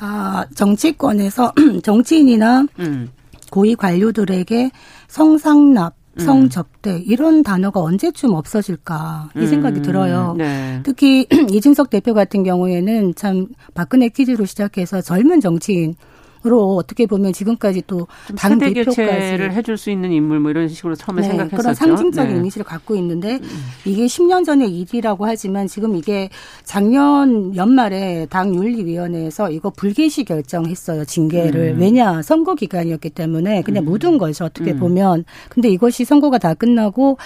[0.00, 3.10] 아 정치권에서 정치인이나 음.
[3.50, 4.70] 고위 관료들에게
[5.08, 5.97] 성상납 음.
[6.24, 9.82] 성접대 이런 단어가 언제쯤 없어질까 이 생각이 음.
[9.82, 10.34] 들어요.
[10.36, 10.80] 네.
[10.82, 15.94] 특히 이준석 대표 같은 경우에는 참 박근혜 퀴즈로 시작해서 젊은 정치인
[16.44, 21.28] 로 어떻게 보면 지금까지 또당 대표까지를 해줄 수 있는 인물 뭐 이런 식으로 처음에 네,
[21.28, 21.56] 생각했었죠.
[21.56, 22.38] 그런 상징적인 네.
[22.38, 23.40] 이미지를 갖고 있는데
[23.84, 26.28] 이게 10년 전의 일이라고 하지만 지금 이게
[26.62, 31.80] 작년 연말에 당 윤리위원회에서 이거 불개시 결정했어요 징계를 음.
[31.80, 33.86] 왜냐 선거 기간이었기 때문에 그냥 음.
[33.86, 34.78] 묻은 거죠 어떻게 음.
[34.78, 37.18] 보면 근데 이것이 선거가 다 끝나고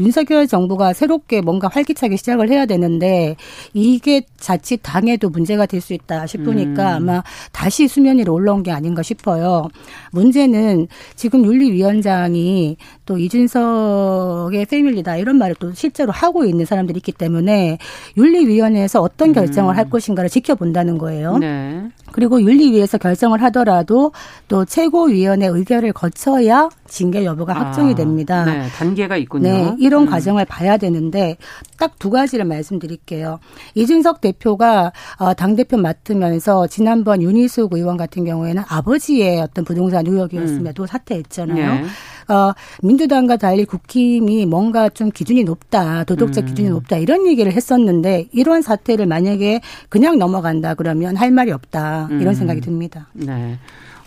[0.00, 3.36] 윤석열 정부가 새롭게 뭔가 활기차게 시작을 해야 되는데
[3.74, 7.10] 이게 자칫 당에도 문제가 될 수 있다 싶으니까 음.
[7.10, 9.68] 아마 다시 수면 위로 올라온 게 아닌가 싶어요.
[10.12, 17.78] 문제는 지금 윤리위원장이 또 이준석의 패밀리다 이런 말을 또 실제로 하고 있는 사람들이 있기 때문에
[18.16, 19.76] 윤리위원회에서 어떤 결정을 음.
[19.76, 21.38] 할 것인가를 지켜본다는 거예요.
[21.38, 21.82] 네.
[22.12, 24.12] 그리고 윤리위에서 결정을 하더라도
[24.48, 28.44] 또 최고위원회 의결을 거쳐야 징계 여부가 아, 확정이 됩니다.
[28.44, 29.48] 네, 단계가 있군요.
[29.48, 30.06] 네, 이런 음.
[30.06, 31.36] 과정을 봐야 되는데
[31.78, 33.38] 딱 두 가지를 말씀드릴게요.
[33.74, 40.84] 이준석 대표가 어, 당 대표 맡으면서 지난번 윤희숙 의원 같은 경우에는 아버지의 어떤 부동산 의혹이었음에도
[40.84, 40.86] 음.
[40.86, 41.74] 사퇴했잖아요.
[41.74, 42.34] 네.
[42.34, 46.46] 어, 민주당과 달리 국힘이 뭔가 좀 기준이 높다, 도덕적 음.
[46.46, 52.28] 기준이 높다 이런 얘기를 했었는데 이런 사태를 만약에 그냥 넘어간다 그러면 할 말이 없다 이런
[52.28, 52.34] 음.
[52.34, 53.08] 생각이 듭니다.
[53.12, 53.58] 네.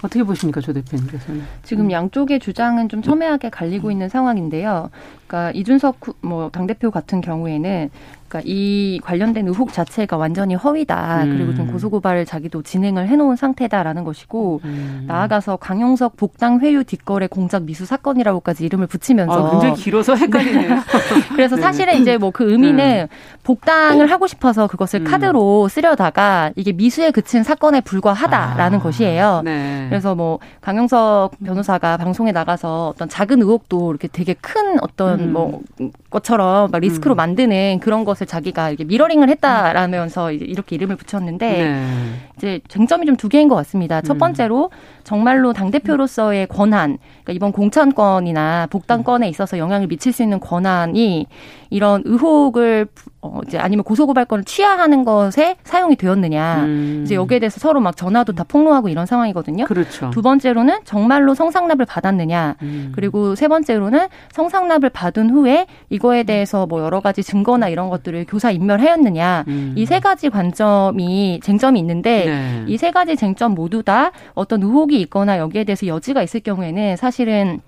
[0.03, 1.43] 어떻게 보십니까, 조 대표님께서는?
[1.63, 4.89] 지금 양쪽의 주장은 좀 첨예하게 갈리고 있는 상황인데요.
[5.25, 7.89] 그러니까 이준석 뭐 당대표 같은 경우에는
[8.33, 11.23] 그러니까 이 관련된 의혹 자체가 완전히 허위다.
[11.23, 11.37] 음.
[11.37, 15.05] 그리고 좀 고소고발을 자기도 진행을 해놓은 상태다라는 것이고 음.
[15.07, 20.69] 나아가서 강용석 복당 회유 뒷거래 공작 미수 사건이라고까지 이름을 붙이면서 아, 굉장히 길어서 헷갈리네요.
[20.75, 20.81] 네.
[21.35, 23.07] 그래서 사실은 이제 뭐 그 의미는 네.
[23.43, 25.03] 복당을 하고 싶어서 그것을 음.
[25.05, 28.81] 카드로 쓰려다가 이게 미수에 그친 사건에 불과하다라는 아.
[28.81, 29.41] 것이에요.
[29.45, 29.85] 네.
[29.87, 35.33] 그래서 뭐 강용석 변호사가 방송에 나가서 어떤 작은 의혹도 이렇게 되게 큰 어떤 음.
[35.33, 35.61] 뭐
[36.09, 37.17] 것처럼 막 리스크로 음.
[37.17, 41.87] 만드는 그런 것을 자기가 이게 미러링을 했다라면서 이렇게 이름을 붙였는데 네.
[42.37, 44.01] 이제 쟁점이 좀 두 개인 것 같습니다.
[44.01, 44.17] 첫 음.
[44.17, 44.69] 번째로
[45.03, 51.27] 정말로 당 대표로서의 권한, 그러니까 이번 공천권이나 복당권에 있어서 영향을 미칠 수 있는 권한이
[51.69, 52.87] 이런 의혹을
[53.21, 56.63] 어 이제 아니면 고소고발권을 취하하는 것에 사용이 되었느냐.
[56.65, 57.01] 음.
[57.05, 59.65] 이제 여기에 대해서 서로 막 전화도 다 폭로하고 이런 상황이거든요.
[59.65, 60.09] 그렇죠.
[60.09, 62.55] 두 번째로는 정말로 성상납을 받았느냐.
[62.61, 62.91] 음.
[62.93, 68.51] 그리고 세 번째로는 성상납을 받은 후에 이거에 대해서 뭐 여러 가지 증거나 이런 것들을 교사
[68.51, 69.45] 인멸하였느냐.
[69.47, 69.73] 음.
[69.77, 72.65] 이세 가지 관점이 쟁점이 있는데 네.
[72.67, 77.61] 이세 가지 쟁점 모두 다 어떤 의혹이 있거나 여기에 대해서 여지가 있을 경우에는 사실은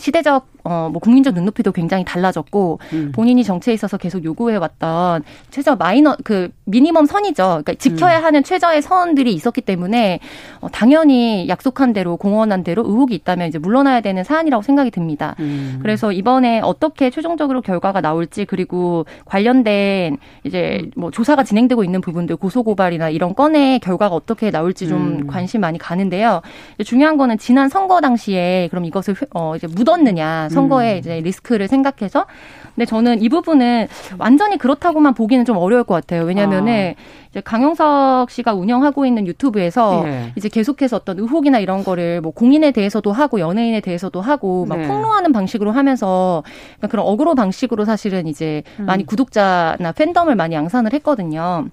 [0.00, 3.12] 시대적 어, 뭐 국민적 눈높이도 굉장히 달라졌고 음.
[3.14, 7.62] 본인이 정치에 있어서 계속 요구해 왔던 최저 마이너 그 미니멈 선이죠.
[7.64, 8.24] 그러니까 지켜야 음.
[8.24, 10.20] 하는 최저의 선들이 있었기 때문에
[10.60, 15.34] 어, 당연히 약속한 대로 공언한 대로 의혹이 있다면 이제 물러나야 되는 사안이라고 생각이 듭니다.
[15.40, 15.78] 음.
[15.82, 22.62] 그래서 이번에 어떻게 최종적으로 결과가 나올지 그리고 관련된 이제 뭐 조사가 진행되고 있는 부분들 고소
[22.62, 25.26] 고발이나 이런 건의 결과가 어떻게 나올지 좀 음.
[25.26, 26.42] 관심 많이 가는데요.
[26.84, 30.98] 중요한 거는 지난 선거 당시에 그럼 이것을 어, 이제 묻 었느냐 선거의 음.
[30.98, 32.26] 이제 리스크를 생각해서
[32.74, 36.22] 근데 저는 이 부분은 완전히 그렇다고만 보기는 좀 어려울 것 같아요.
[36.22, 37.28] 왜냐면은 아.
[37.30, 40.32] 이제 강영석 씨가 운영하고 있는 유튜브에서 네.
[40.36, 44.88] 이제 계속해서 어떤 의혹이나 이런 거를 뭐 공인에 대해서도 하고 연예인에 대해서도 하고 막 네.
[44.88, 46.42] 폭로하는 방식으로 하면서
[46.78, 48.86] 그러니까 그런 어그로 방식으로 사실은 이제 음.
[48.86, 51.66] 많이 구독자나 팬덤을 많이 양산을 했거든요.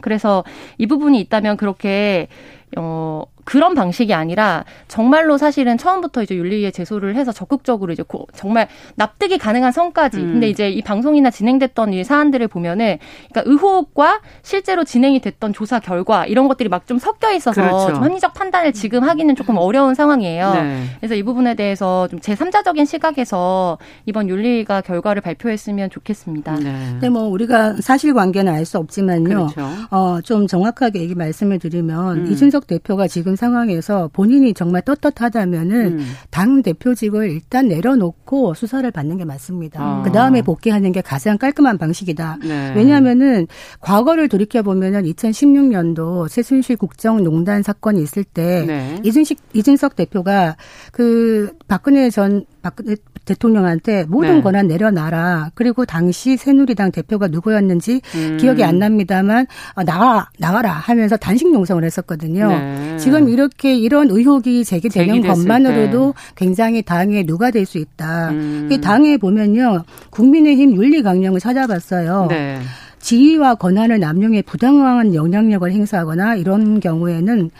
[0.00, 0.44] 그래서
[0.78, 2.28] 이 부분이 있다면 그렇게
[2.76, 8.68] 어 그런 방식이 아니라 정말로 사실은 처음부터 이제 윤리위에 제소를 해서 적극적으로 이제 고, 정말
[8.94, 10.18] 납득이 가능한 선까지.
[10.18, 10.32] 음.
[10.34, 12.98] 근데 이제 이 방송이나 진행됐던 이 사안들을 보면은
[13.30, 17.94] 그러니까 의혹과 실제로 진행이 됐던 조사 결과 이런 것들이 막 좀 섞여 있어서 그렇죠.
[17.94, 20.52] 좀 합리적 판단을 지금 하기는 조금 어려운 상황이에요.
[20.52, 20.84] 네.
[21.00, 26.56] 그래서 이 부분에 대해서 좀 제3자적인 시각에서 이번 윤리위가 결과를 발표했으면 좋겠습니다.
[26.56, 26.88] 네.
[26.92, 29.24] 근데 뭐 우리가 사실관계는 알 수 없지만요.
[29.24, 29.60] 그렇죠.
[29.90, 32.32] 어, 좀 정확하게 얘기 말씀을 드리면 음.
[32.32, 36.06] 이준석 대표가 지금 지금 상황에서 본인이 정말 떳떳하다면은 음.
[36.30, 39.82] 당 대표직을 일단 내려놓고 수사를 받는 게 맞습니다.
[39.82, 40.02] 아.
[40.02, 42.38] 그 다음에 복귀하는 게 가장 깔끔한 방식이다.
[42.42, 42.72] 네.
[42.76, 43.46] 왜냐하면은
[43.80, 49.00] 과거를 돌이켜 보면은 2016년도 최순실 국정농단 사건이 있을 때 네.
[49.04, 50.56] 이준식 이준석 대표가
[50.92, 54.42] 그 박근혜 전 박근혜 대통령한테 모든 네.
[54.42, 55.50] 권한 내려놔라.
[55.54, 58.36] 그리고 당시 새누리당 대표가 누구였는지 음.
[58.38, 62.48] 기억이 안 납니다만 어, 나가 나가라 하면서 단식 농성을 했었거든요.
[62.48, 62.96] 네.
[62.98, 66.32] 지금 이렇게 이런 의혹이 제기되는 것만으로도 때.
[66.36, 68.30] 굉장히 당에 누가 될 수 있다.
[68.30, 68.68] 음.
[68.82, 72.26] 당에 보면요 국민의힘 윤리 강령을 찾아봤어요.
[72.28, 72.60] 네.
[73.00, 77.50] 지위와 권한을 남용해 부당한 영향력을 행사하거나 이런 경우에는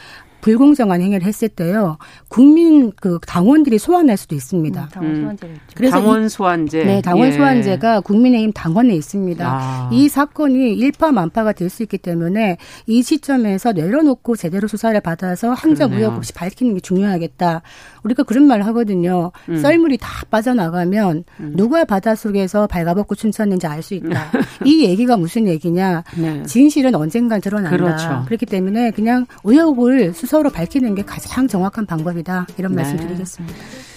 [0.44, 1.96] 불공정한 행위를 했을 때요.
[2.28, 4.82] 국민 그 당원들이 소환할 수도 있습니다.
[4.82, 5.46] 음, 당원 소환제.
[5.46, 5.56] 음.
[5.74, 6.84] 그래서 당원 소환제.
[6.84, 7.32] 네, 당원 예.
[7.32, 9.46] 소환제가 국민의힘 당원에 있습니다.
[9.48, 9.88] 아.
[9.90, 16.14] 이 사건이 일파만파가 될 수 있기 때문에 이 시점에서 내려놓고 제대로 수사를 받아서 항자 무역
[16.14, 17.62] 없이 밝히는 게 중요하겠다.
[18.04, 19.32] 우리가 그런 말을 하거든요.
[19.48, 19.56] 음.
[19.56, 21.52] 썰물이 다 빠져나가면 음.
[21.56, 24.30] 누가 바닷속에서 발가벗고 춤췄는지 알 수 있다.
[24.64, 26.04] 이 얘기가 무슨 얘기냐.
[26.16, 26.42] 네.
[26.44, 27.76] 진실은 언젠간 드러난다.
[27.76, 28.22] 그렇죠.
[28.26, 32.46] 그렇기 때문에 그냥 의혹을 수서로 밝히는 게 가장 정확한 방법이다.
[32.56, 32.76] 이런 네.
[32.82, 33.54] 말씀 드리겠습니다.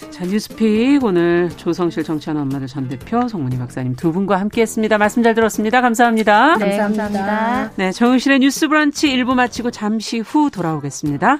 [0.10, 4.98] 자, 뉴스픽 오늘 조성실 정치하는 엄마들 전 대표 송문희 박사님 두 분과 함께했습니다.
[4.98, 5.80] 말씀 잘 들었습니다.
[5.82, 6.58] 감사합니다.
[6.58, 7.72] 네, 감사합니다.
[7.76, 11.39] 네, 정우실의 뉴스 브런치 1부 마치고 잠시 후 돌아오겠습니다.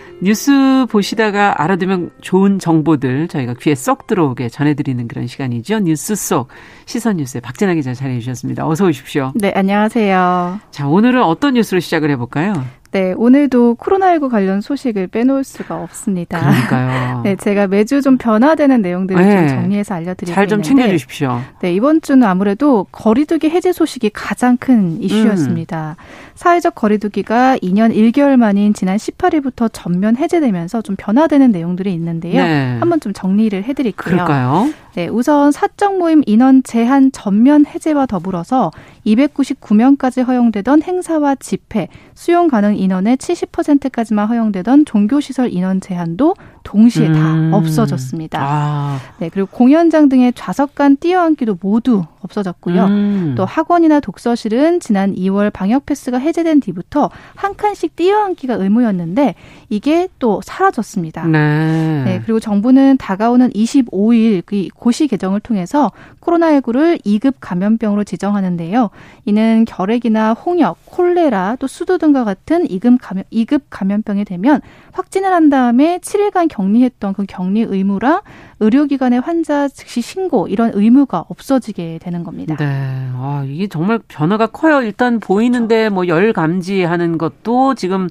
[0.21, 5.79] 뉴스 보시다가 알아두면 좋은 정보들 저희가 귀에 쏙 들어오게 전해드리는 그런 시간이죠.
[5.79, 6.47] 뉴스 속
[6.85, 8.67] 시선 뉴스에 박진아 기자 자리해 주셨습니다.
[8.67, 9.31] 어서 오십시오.
[9.35, 10.59] 네, 안녕하세요.
[10.69, 12.53] 자, 오늘은 어떤 뉴스로 시작을 해볼까요?
[12.91, 16.39] 네, 오늘도 코로나19 관련 소식을 빼놓을 수가 없습니다.
[16.39, 17.21] 그러니까요.
[17.23, 19.47] 네, 제가 매주 좀 변화되는 내용들을 네.
[19.47, 21.39] 좀 정리해서 알려드리고 잘좀 챙겨주십시오.
[21.61, 25.95] 네, 이번 주는 아무래도 거리두기 해제 소식이 가장 큰 이슈였습니다.
[25.97, 26.03] 음.
[26.35, 32.43] 사회적 거리두기가 2년 1개월 만인 지난 18일부터 전면 해제되면서 좀 변화되는 내용들이 있는데요.
[32.43, 32.77] 네.
[32.79, 34.15] 한번 좀 정리를 해드릴게요.
[34.15, 34.69] 그럴까요?
[34.93, 38.71] 네, 우선 사적 모임 인원 제한 전면 해제와 더불어서
[39.05, 47.13] 299명까지 허용되던 행사와 집회, 수용 가능 인원의 70%까지만 허용되던 종교시설 인원 제한도 동시에 음.
[47.13, 48.39] 다 없어졌습니다.
[48.41, 48.99] 아.
[49.19, 52.85] 네, 그리고 공연장 등의 좌석 간 뛰어앉기도 모두 없어졌고요.
[52.85, 53.33] 음.
[53.35, 59.35] 또 학원이나 독서실은 지난 2월 방역 패스가 해제된 뒤부터 한 칸씩 뛰어앉기가 의무였는데
[59.69, 61.25] 이게 또 사라졌습니다.
[61.27, 62.03] 네.
[62.05, 68.89] 네 그리고 정부는 다가오는 25일 그 고시 개정을 통해서 코로나19를 2급 감염병으로 지정하는데요.
[69.25, 75.49] 이는 결핵이나 홍역, 콜레라, 또 수도 등과 같은 2급 감염, 2급 감염병이 되면 확진을 한
[75.49, 78.21] 다음에 7일간 격리했던 그 격리 의무랑
[78.61, 82.55] 의료기관의 환자 즉시 신고 이런 의무가 없어지게 되는 겁니다.
[82.57, 82.65] 네.
[83.13, 84.81] 아, 이게 정말 변화가 커요.
[84.83, 88.07] 일단 보이는데 뭐열 감지하는 것도 지금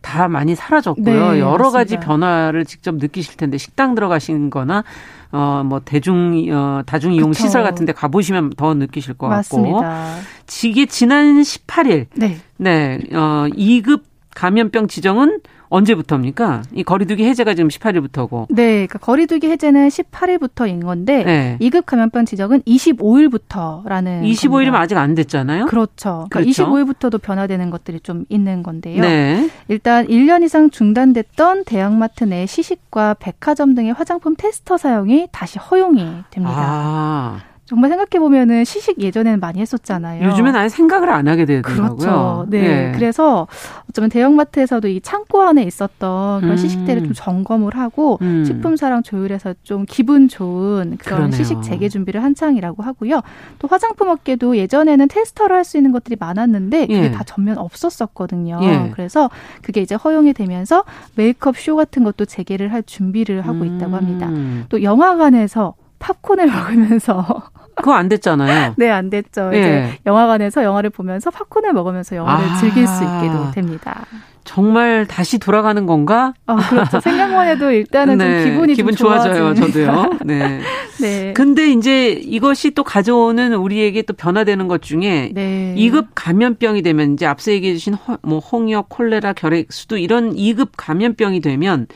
[0.00, 1.32] 다 많이 사라졌고요.
[1.32, 4.84] 네, 여러 가지 변화를 직접 느끼실 텐데 식당 들어가신 거나
[5.30, 7.32] 어, 뭐, 대중, 어, 다중 이용.
[7.34, 9.80] 시설 같은 데 가보시면 더 느끼실 것 맞습니다.
[9.80, 10.22] 같고.
[10.64, 12.06] 이게 지난 18일.
[12.14, 12.38] 네.
[12.56, 14.02] 네, 어, 2급
[14.34, 16.62] 감염병 지정은 언제부터입니까?
[16.74, 18.46] 이 거리두기 해제가 지금 18일부터고.
[18.50, 21.58] 네, 그러니까 거리두기 해제는 18일부터인 건데 네.
[21.60, 25.66] 2급 감염병 지적은 25일부터라는 25일이면 아직 안 됐잖아요.
[25.66, 26.26] 그렇죠.
[26.30, 26.66] 그러니까 그렇죠.
[26.66, 29.00] 25일부터도 변화되는 것들이 좀 있는 건데요.
[29.00, 29.50] 네.
[29.68, 36.56] 일단 1년 이상 중단됐던 대형마트 내 시식과 백화점 등의 화장품 테스터 사용이 다시 허용이 됩니다.
[36.56, 37.40] 아.
[37.68, 40.24] 정말 생각해 보면은 시식 예전에는 많이 했었잖아요.
[40.26, 41.96] 요즘엔 아예 생각을 안 하게 되더라고요.
[41.96, 42.46] 그렇죠.
[42.48, 42.62] 네.
[42.62, 42.92] 네.
[42.94, 43.46] 그래서
[43.90, 46.56] 어쩌면 대형마트에서도 이 창고 안에 있었던 그런 음.
[46.56, 48.42] 시식대를 좀 점검을 하고 음.
[48.46, 51.36] 식품사랑 조율해서 좀 기분 좋은 그런 그러네요.
[51.36, 53.20] 시식 재개 준비를 한창이라고 하고요.
[53.58, 57.10] 또 화장품 업계도 예전에는 테스터를 할 수 있는 것들이 많았는데 그게 예.
[57.10, 58.60] 다 전면 없었었거든요.
[58.62, 58.90] 예.
[58.94, 59.28] 그래서
[59.60, 60.84] 그게 이제 허용이 되면서
[61.16, 64.28] 메이크업 쇼 같은 것도 재개를 할 준비를 하고 있다고 합니다.
[64.28, 64.64] 음.
[64.70, 67.42] 또 영화관에서 팝콘을 먹으면서
[67.78, 68.74] 그거 안 됐잖아요.
[68.78, 69.50] 네, 안 됐죠.
[69.54, 69.58] 예.
[69.58, 72.56] 이제 영화관에서 영화를 보면서 팝콘을 먹으면서 영화를 아.
[72.56, 74.04] 즐길 수 있게도 됩니다.
[74.48, 76.32] 정말 다시 돌아가는 건가?
[76.46, 77.00] 어, 그렇죠.
[77.04, 80.12] 생각만 해도 일단은 네, 좀 기분이 기분 좀 좋아져요, 저도요.
[80.24, 80.60] 네.
[81.02, 81.34] 네.
[81.34, 85.74] 근데 이제 이것이 또 가져오는 우리에게 또 변화되는 것 중에 네.
[85.76, 91.40] 2급 감염병이 되면 이제 앞서 얘기해 주신 뭐 홍역, 콜레라, 결핵, 수도 이런 2급 감염병이
[91.42, 91.86] 되면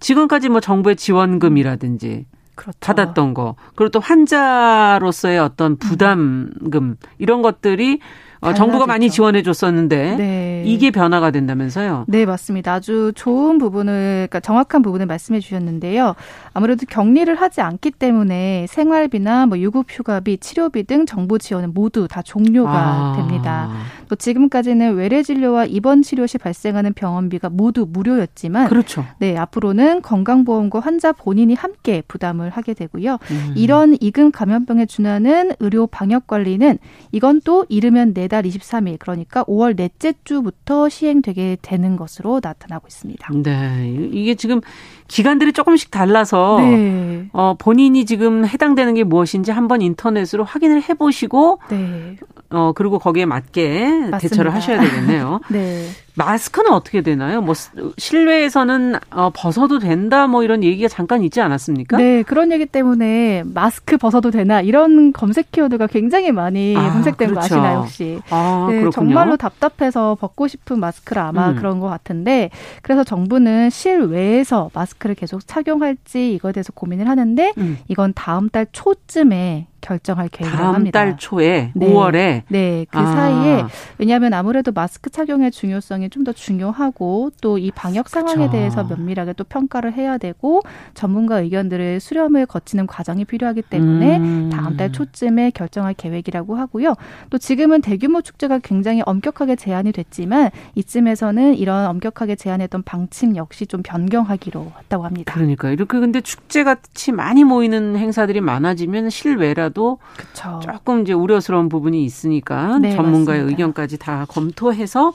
[0.00, 2.24] 지금까지 뭐 정부의 지원금이라든지
[2.54, 2.78] 그렇죠.
[2.80, 3.56] 받았던 거.
[3.74, 8.00] 그리고 또 환자로서의 어떤 부담금 이런 것들이
[8.42, 10.62] 어, 정부가 많이 지원해 줬었는데 네.
[10.66, 12.04] 이게 변화가 된다면서요?
[12.08, 12.74] 네, 맞습니다.
[12.74, 16.14] 아주 좋은 부분을 그러니까 정확한 부분을 말씀해 주셨는데요.
[16.52, 22.20] 아무래도 격리를 하지 않기 때문에 생활비나 뭐 유급 휴가비, 치료비 등 정부 지원은 모두 다
[22.22, 23.14] 종료가 아.
[23.16, 23.70] 됩니다.
[24.08, 29.04] 또 지금까지는 외래 진료와 입원 치료 시 발생하는 병원비가 모두 무료였지만 그렇죠.
[29.18, 33.18] 네, 앞으로는 건강보험과 환자 본인이 함께 부담을 하게 되고요.
[33.30, 33.54] 음.
[33.56, 36.78] 이런 이금 감염병에 준하는 의료 방역 관리는
[37.12, 43.28] 이건 또 이르면 내달 23일 그러니까 5월 넷째 주부터 시행되게 되는 것으로 나타나고 있습니다.
[43.42, 43.94] 네.
[44.10, 44.62] 이게 지금
[45.06, 47.28] 기간들이 조금씩 달라서 네.
[47.34, 52.16] 어, 본인이 지금 해당되는 게 무엇인지 한번 인터넷으로 확인을 해보시고 네.
[52.52, 54.18] 어, 그리고 거기에 맞게 맞습니다.
[54.18, 55.40] 대처를 하셔야 되겠네요.
[55.50, 55.86] 네.
[56.14, 57.40] 마스크는 어떻게 되나요?
[57.40, 57.54] 뭐
[57.96, 61.96] 실외에서는 어, 벗어도 된다 뭐 이런 얘기가 잠깐 있지 않았습니까?
[61.96, 67.34] 네, 그런 얘기 때문에 마스크 벗어도 되나 이런 검색 키워드가 굉장히 많이 아, 검색된 그렇죠.
[67.34, 68.20] 거 아시나요 혹시?
[68.28, 71.56] 아, 네, 정말로 답답해서 벗고 싶은 마스크를 아마 음.
[71.56, 72.50] 그런 것 같은데
[72.82, 77.78] 그래서 정부는 실외에서 마스크를 계속 착용할지 이거에 대해서 고민을 하는데 음.
[77.88, 80.98] 이건 다음 달 초쯤에 결정할 계획이라고 다음 합니다.
[80.98, 81.86] 달 초에 네.
[81.92, 83.04] 5월에 네, 그 아.
[83.04, 83.64] 사이에
[83.98, 88.52] 왜냐하면 아무래도 마스크 착용의 중요성이 좀 더 중요하고 또 이 방역 상황에 그쵸.
[88.52, 90.62] 대해서 면밀하게 또 평가를 해야 되고
[90.94, 94.50] 전문가 의견들을 수렴을 거치는 과정이 필요하기 때문에 음.
[94.52, 96.94] 다음 달 초쯤에 결정할 계획이라고 하고요.
[97.30, 103.82] 또 지금은 대규모 축제가 굉장히 엄격하게 제한이 됐지만 이쯤에서는 이런 엄격하게 제한했던 방침 역시 좀
[103.82, 105.34] 변경하기로 했다고 합니다.
[105.34, 110.60] 그러니까 이렇게 근데 축제 같이 많이 모이는 행사들이 많아지면 실외라 하더라도 그쵸.
[110.62, 113.50] 조금 이제 우려스러운 부분이 있으니까 네, 전문가의 맞습니다.
[113.50, 115.12] 의견까지 다 검토해서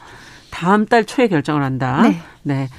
[0.51, 2.01] 다음 달 초에 결정을 한다.
[2.01, 2.17] 네.
[2.43, 2.69] 네.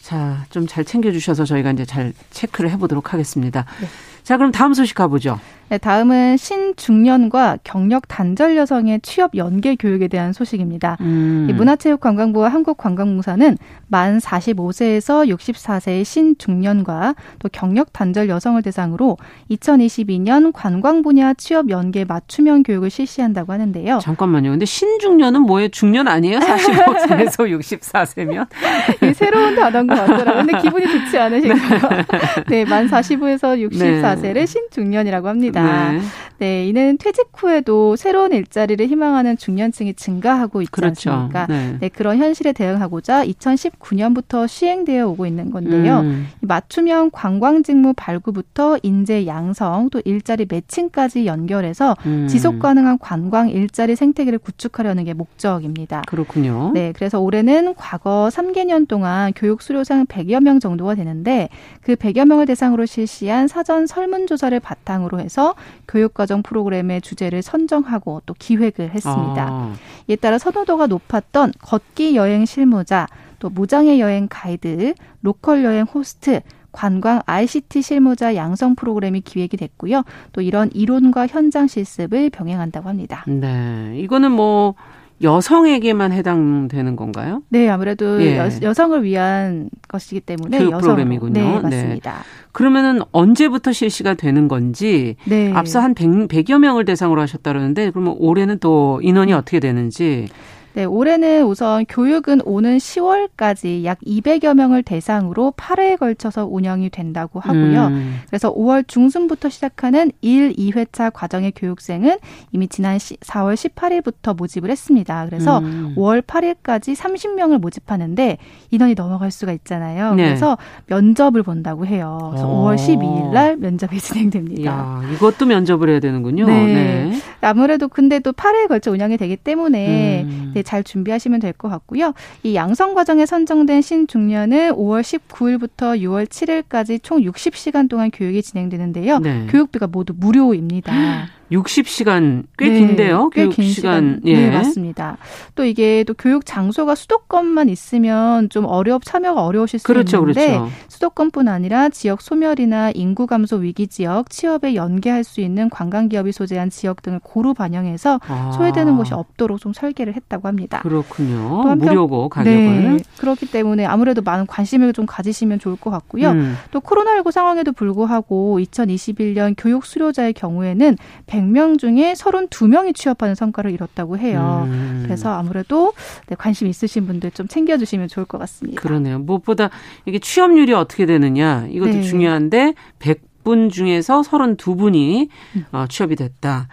[0.00, 3.64] 자, 좀 잘 챙겨주셔서 저희가 이제 잘 체크를 해보도록 하겠습니다.
[3.80, 3.86] 네.
[4.22, 5.40] 자, 그럼 다음 소식 가보죠.
[5.72, 10.98] 네, 다음은 신중년과 경력 단절 여성의 취업 연계 교육에 대한 소식입니다.
[11.00, 11.48] 음.
[11.56, 13.56] 문화체육관광부와 한국관광공사는
[13.86, 19.16] 만 45세에서 64세의 신중년과 또 경력 단절 여성을 대상으로
[19.50, 24.00] 2022년 관광 분야 취업 연계 맞춤형 교육을 실시한다고 하는데요.
[24.02, 24.50] 잠깐만요.
[24.50, 25.68] 근데 신중년은 뭐예요?
[25.68, 26.38] 중년 아니에요?
[26.40, 28.46] 45세에서 64세면?
[29.08, 30.44] 이 새로운 단어인 것 같더라고요.
[30.44, 31.80] 근데 기분이 좋지 않으신가요?
[32.48, 34.44] 네, 만 45에서 64세를 네.
[34.44, 35.61] 신중년이라고 합니다.
[35.62, 35.92] 있습니다.
[35.92, 36.00] 네.
[36.42, 36.66] 네.
[36.66, 41.12] 이는 퇴직 후에도 새로운 일자리를 희망하는 중년층이 증가하고 있지 그렇죠.
[41.12, 41.46] 않습니까?
[41.46, 41.76] 네.
[41.78, 41.88] 네.
[41.88, 46.00] 그런 현실에 대응하고자 2019년부터 시행되어 오고 있는 건데요.
[46.00, 46.26] 음.
[46.40, 52.26] 맞춤형 관광 직무 발구부터 인재 양성 또 일자리 매칭까지 연결해서 음.
[52.28, 56.02] 지속 가능한 관광 일자리 생태계를 구축하려는 게 목적입니다.
[56.08, 56.72] 그렇군요.
[56.74, 61.48] 네, 그래서 올해는 과거 3개년 동안 교육 수료생 100여 명 정도가 되는데
[61.82, 65.51] 그 100여 명을 대상으로 실시한 사전 설문조사를 바탕으로 해서
[65.88, 69.48] 교육과정 프로그램의 주제를 선정하고 또 기획을 했습니다.
[69.48, 69.74] 아.
[70.08, 73.06] 이에 따라 선호도가 높았던 걷기 여행 실무자,
[73.38, 76.40] 또 무장애 여행 가이드, local 여행 호스트,
[76.72, 80.02] 관광 ICT 실무자 양성 프로그램이 기획이 됐고요.
[80.32, 83.24] 또 이런 이론과 현장 실습을 병행한다고 합니다.
[83.28, 83.92] 네.
[83.98, 84.74] 이거는 뭐
[85.22, 87.42] 여성에게만 해당되는 건가요?
[87.48, 88.38] 네, 아무래도 예.
[88.62, 91.32] 여, 성을 위한 것이기 때문에 그 여성 프로그램이군요.
[91.32, 92.12] 네, 맞습니다.
[92.12, 92.18] 네.
[92.52, 95.52] 그러면은 언제부터 실시가 되는 건지 네.
[95.52, 100.28] 앞서 한 100, 100여 명을 대상으로 하셨다 그러는데 그러면 올해는 또 인원이 어떻게 되는지
[100.74, 107.88] 네, 올해는 우선 교육은 오는 10월까지 약 200여 명을 대상으로 8회에 걸쳐서 운영이 된다고 하고요.
[107.88, 108.20] 음.
[108.26, 112.18] 그래서 5월 중순부터 시작하는 1, 2회차 과정의 교육생은
[112.52, 115.26] 이미 지난 4월 18일부터 모집을 했습니다.
[115.26, 115.94] 그래서 음.
[115.96, 118.38] 5월 8일까지 30명을 모집하는데
[118.70, 120.14] 인원이 넘어갈 수가 있잖아요.
[120.14, 120.24] 네.
[120.24, 120.56] 그래서
[120.86, 122.30] 면접을 본다고 해요.
[122.30, 122.64] 그래서 오.
[122.64, 124.70] 5월 12일 날 면접이 진행됩니다.
[124.70, 126.46] 야, 이것도 면접을 해야 되는군요.
[126.46, 126.64] 네.
[126.64, 127.12] 네.
[127.42, 130.52] 아무래도 근데 또 8회에 걸쳐 운영이 되기 때문에 음.
[130.62, 132.14] 네, 잘 준비하시면 될 것 같고요.
[132.44, 139.18] 이 양성 과정에 선정된 신중년은 5월 19일부터 6월 7일까지 총 60시간 동안 교육이 진행되는데요.
[139.18, 139.46] 네.
[139.50, 140.92] 교육비가 모두 무료입니다.
[141.52, 143.30] 60시간 꽤 네, 긴데요.
[143.30, 144.20] 꽤 교육 시간.
[144.24, 144.34] 예.
[144.34, 145.18] 네, 맞습니다.
[145.54, 150.70] 또 이게 또 교육 장소가 수도권만 있으면 좀 어려 참여가 어려우실 수 그렇죠, 있는데 그렇죠.
[150.88, 156.70] 수도권뿐 아니라 지역 소멸이나 인구 감소 위기 지역, 취업에 연계할 수 있는 관광 기업이 소재한
[156.70, 158.52] 지역 등을 고루 반영해서 아.
[158.56, 160.80] 소외되는 곳이 없도록 좀 설계를 했다고 합니다.
[160.82, 161.62] 그렇군요.
[161.62, 166.30] 한편, 무료고 가격은 네, 그렇기 때문에 아무래도 많은 관심을 좀 가지시면 좋을 것 같고요.
[166.30, 166.56] 음.
[166.70, 174.64] 또 코로나19 상황에도 불구하고 2021년 교육 수료자의 경우에는 100명 중에 32명이 취업하는 성과를 이뤘다고 해요.
[174.66, 175.02] 음.
[175.04, 175.92] 그래서 아무래도
[176.28, 178.80] 네, 관심 있으신 분들 좀 챙겨주시면 좋을 것 같습니다.
[178.80, 179.18] 그러네요.
[179.18, 179.70] 무엇보다
[180.06, 182.02] 이게 취업률이 어떻게 되느냐 이것도 네.
[182.02, 185.64] 중요한데 100분 중에서 32분이 음.
[185.72, 186.68] 어, 취업이 됐다.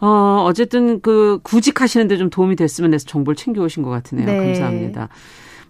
[0.00, 4.26] 어, 어쨌든 그 구직하시는데 좀 도움이 됐으면 해서 정보를 챙겨오신 것 같으네요.
[4.26, 4.36] 네.
[4.36, 5.08] 감사합니다.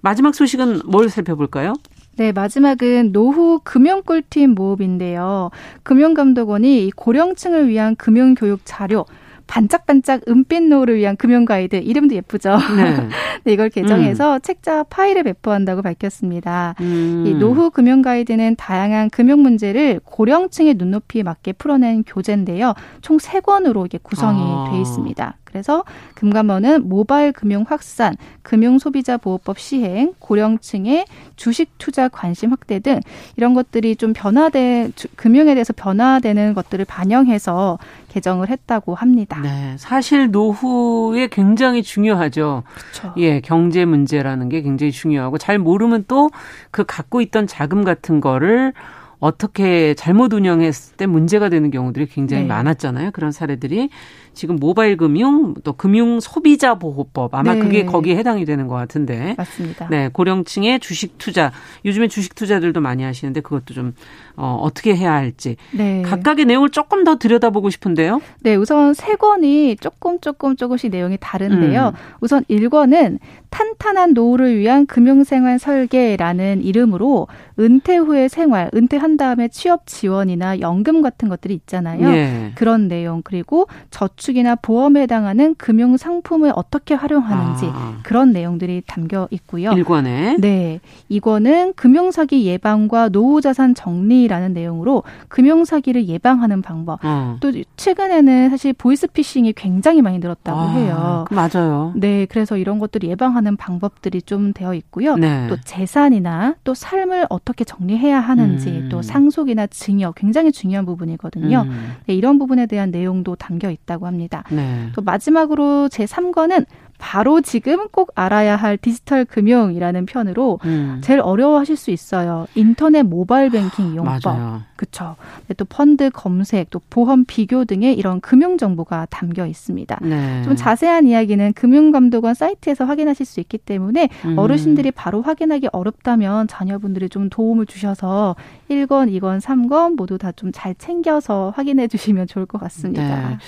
[0.02, 1.74] 마지막 소식은 뭘 살펴볼까요?
[2.16, 5.50] 네, 마지막은 노후 금융꿀팀 모읍인데요.
[5.82, 9.06] 금융감독원이 고령층을 위한 금융 교육 자료
[9.46, 12.56] 반짝반짝 은빛 노후를 위한 금융 가이드 이름도 예쁘죠.
[12.76, 13.08] 네.
[13.44, 14.40] 네 이걸 개정해서 음.
[14.42, 16.74] 책자 파일을 배포한다고 밝혔습니다.
[16.80, 17.24] 음.
[17.26, 22.74] 이 노후 금융 가이드는 다양한 금융 문제를 고령층의 눈높이에 맞게 풀어낸 교재인데요.
[23.00, 24.70] 총 세권으로 이게 구성이 아.
[24.70, 25.36] 돼 있습니다.
[25.50, 31.06] 그래서 금감원은 모바일 금융 확산, 금융 소비자 보호법 시행, 고령층의
[31.36, 33.00] 주식 투자 관심 확대 등
[33.36, 37.78] 이런 것들이 좀 변화돼 금융에 대해서 변화되는 것들을 반영해서
[38.10, 39.40] 개정을 했다고 합니다.
[39.40, 42.62] 네, 사실 노후에 굉장히 중요하죠.
[42.74, 43.14] 그렇죠.
[43.18, 46.30] 예, 경제 문제라는 게 굉장히 중요하고 잘 모르면 또
[46.70, 48.72] 그 갖고 있던 자금 같은 거를
[49.20, 52.48] 어떻게 잘못 운영했을 때 문제가 되는 경우들이 굉장히 네.
[52.48, 53.10] 많았잖아요.
[53.12, 53.90] 그런 사례들이
[54.32, 57.60] 지금 모바일 금융 또 금융 소비자 보호법 아마 네.
[57.60, 59.34] 그게 거기에 해당이 되는 것 같은데.
[59.36, 59.88] 맞습니다.
[59.90, 61.52] 네, 고령층의 주식 투자
[61.84, 63.94] 요즘에 주식 투자들도 많이 하시는데 그것도 좀
[64.36, 66.02] 어, 어떻게 해야 할지 네.
[66.02, 68.22] 각각의 내용을 조금 더 들여다보고 싶은데요.
[68.40, 71.88] 네, 우선 세 권이 조금 조금 조금씩 내용이 다른데요.
[71.88, 72.16] 음.
[72.20, 73.18] 우선 1권은
[73.50, 77.26] 탄탄한 노후를 위한 금융생활 설계라는 이름으로
[77.60, 82.08] 은퇴 후의 생활, 은퇴한 다음에 취업 지원이나 연금 같은 것들이 있잖아요.
[82.08, 82.52] 예.
[82.54, 87.98] 그런 내용 그리고 저축이나 보험에 해당하는 금융 상품을 어떻게 활용하는지 아.
[88.02, 89.70] 그런 내용들이 담겨 있고요.
[89.70, 90.80] 1권에 네.
[91.10, 97.00] 2권은 금융 사기 예방과 노후 자산 정리라는 내용으로 금융 사기를 예방하는 방법.
[97.04, 97.36] 어.
[97.40, 101.24] 또 최근에는 사실 보이스피싱이 굉장히 많이 늘었다고 아, 해요.
[101.30, 101.92] 맞아요.
[101.94, 105.16] 네, 그래서 이런 것들을 예방하는 방법들이 좀 되어 있고요.
[105.16, 105.46] 네.
[105.48, 108.88] 또 재산이나 또 삶을 어떻게 정리해야 하는지 음.
[108.90, 111.62] 또 상속이나 증여 굉장히 중요한 부분이거든요.
[111.66, 111.92] 음.
[112.06, 114.44] 네, 이런 부분에 대한 내용도 담겨 있다고 합니다.
[114.50, 114.88] 네.
[114.94, 116.66] 또 마지막으로 제 3권은
[117.00, 121.00] 바로 지금 꼭 알아야 할 디지털 금융이라는 편으로 음.
[121.02, 122.46] 제일 어려워하실 수 있어요.
[122.54, 124.60] 인터넷 모바일 뱅킹 이용법.
[124.76, 125.16] 그렇죠.
[125.56, 129.98] 또 펀드 검색, 또 보험 비교 등의 이런 금융 정보가 담겨 있습니다.
[130.02, 130.42] 네.
[130.42, 134.38] 좀 자세한 이야기는 금융감독원 사이트에서 확인하실 수 있기 때문에 음.
[134.38, 138.36] 어르신들이 바로 확인하기 어렵다면 자녀분들이 좀 도움을 주셔서
[138.70, 143.02] 1권, 2권, 3권 모두 다 좀 잘 챙겨서 확인해 주시면 좋을 것 같습니다.
[143.30, 143.38] 네.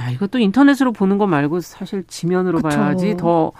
[0.00, 2.68] 야, 이것도 인터넷으로 보는 거 말고 사실 지면으로 그쵸.
[2.78, 3.52] 봐야 지 더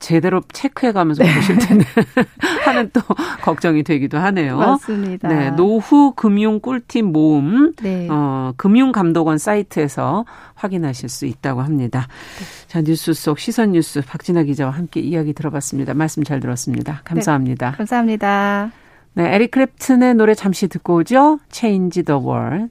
[0.00, 1.34] 제대로 체크해 가면서 네.
[1.34, 1.84] 보실 텐데
[2.64, 3.02] 하는 또
[3.42, 4.56] 걱정이 되기도 하네요.
[4.56, 5.28] 맞습니다.
[5.28, 8.08] 네, 노후 금융 꿀팁 모음 네.
[8.10, 10.24] 어, 금융감독원 사이트에서
[10.54, 12.08] 확인하실 수 있다고 합니다.
[12.38, 12.44] 네.
[12.66, 15.92] 자, 뉴스 속 시선 뉴스 박진아 기자와 함께 이야기 들어봤습니다.
[15.94, 17.02] 말씀 잘 들었습니다.
[17.04, 17.72] 감사합니다.
[17.72, 18.70] 네, 감사합니다.
[19.12, 21.40] 네, 에릭 크랩튼의 노래 잠시 듣고 오죠.
[21.52, 22.70] Change the World.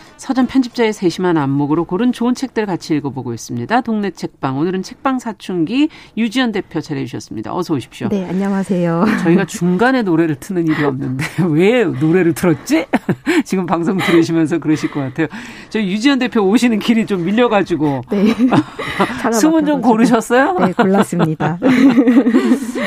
[0.21, 3.81] 서점 편집자의 세심한 안목으로 고른 좋은 책들 같이 읽어보고 있습니다.
[3.81, 7.55] 동네 책방 오늘은 책방 사춘기 유지연 대표 차례해 주셨습니다.
[7.55, 8.07] 어서 오십시오.
[8.09, 9.03] 네, 안녕하세요.
[9.23, 12.85] 저희가 중간에 노래를 트는 일이 없는데 왜 노래를 틀었지?
[13.45, 15.25] 지금 방송 들으시면서 그러실 것 같아요.
[15.69, 18.35] 저희 유지연 대표 오시는 길이 좀 밀려가지고 네.
[19.33, 20.55] 숨은 좀 고르셨어요?
[20.59, 21.57] 네, 골랐습니다.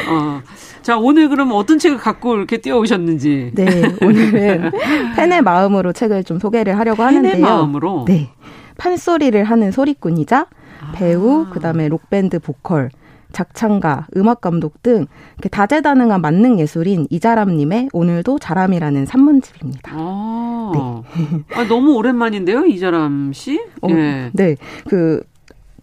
[0.09, 0.41] 어.
[0.85, 3.53] 자, 오늘 그럼 어떤 책을 갖고 이렇게 뛰어오셨는지.
[3.55, 3.65] 네,
[4.03, 4.71] 오늘은
[5.17, 7.33] 팬의 마음으로 책을 좀 소개를 하려고 하는데 요.
[7.33, 8.05] 팬의 마음으로?
[8.07, 8.31] 네.
[8.79, 10.47] 판소리를 하는 소리꾼이자
[10.81, 10.93] 아.
[10.95, 12.91] 배우, 그다음에 록밴드 보컬,
[13.33, 15.07] 작창가, 음악 감독 등
[15.51, 19.93] 다재다능한 만능 예술인 이자람님의 오늘도 자람이라는 산문집입니다.
[19.95, 21.45] 아, 네.
[21.55, 23.61] 아, 너무 오랜만인데요, 이자람 씨?
[23.83, 24.31] 어, 네.
[24.33, 24.57] 네.
[24.89, 25.23] 그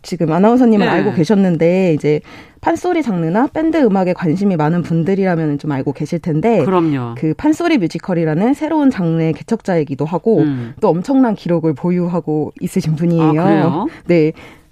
[0.01, 0.91] 지금 아나운서님은 네.
[0.91, 2.21] 알고 계셨는데 이제
[2.61, 7.15] 판소리 장르나 밴드 음악에 관심이 많은 분들이라면 좀 알고 계실 텐데 그럼요.
[7.17, 10.73] 그 판소리 뮤지컬이라는 새로운 장르의 개척자이기도 하고 음.
[10.79, 13.41] 또 엄청난 기록을 보유하고 있으신 분이에요.
[13.41, 14.31] 아, 네.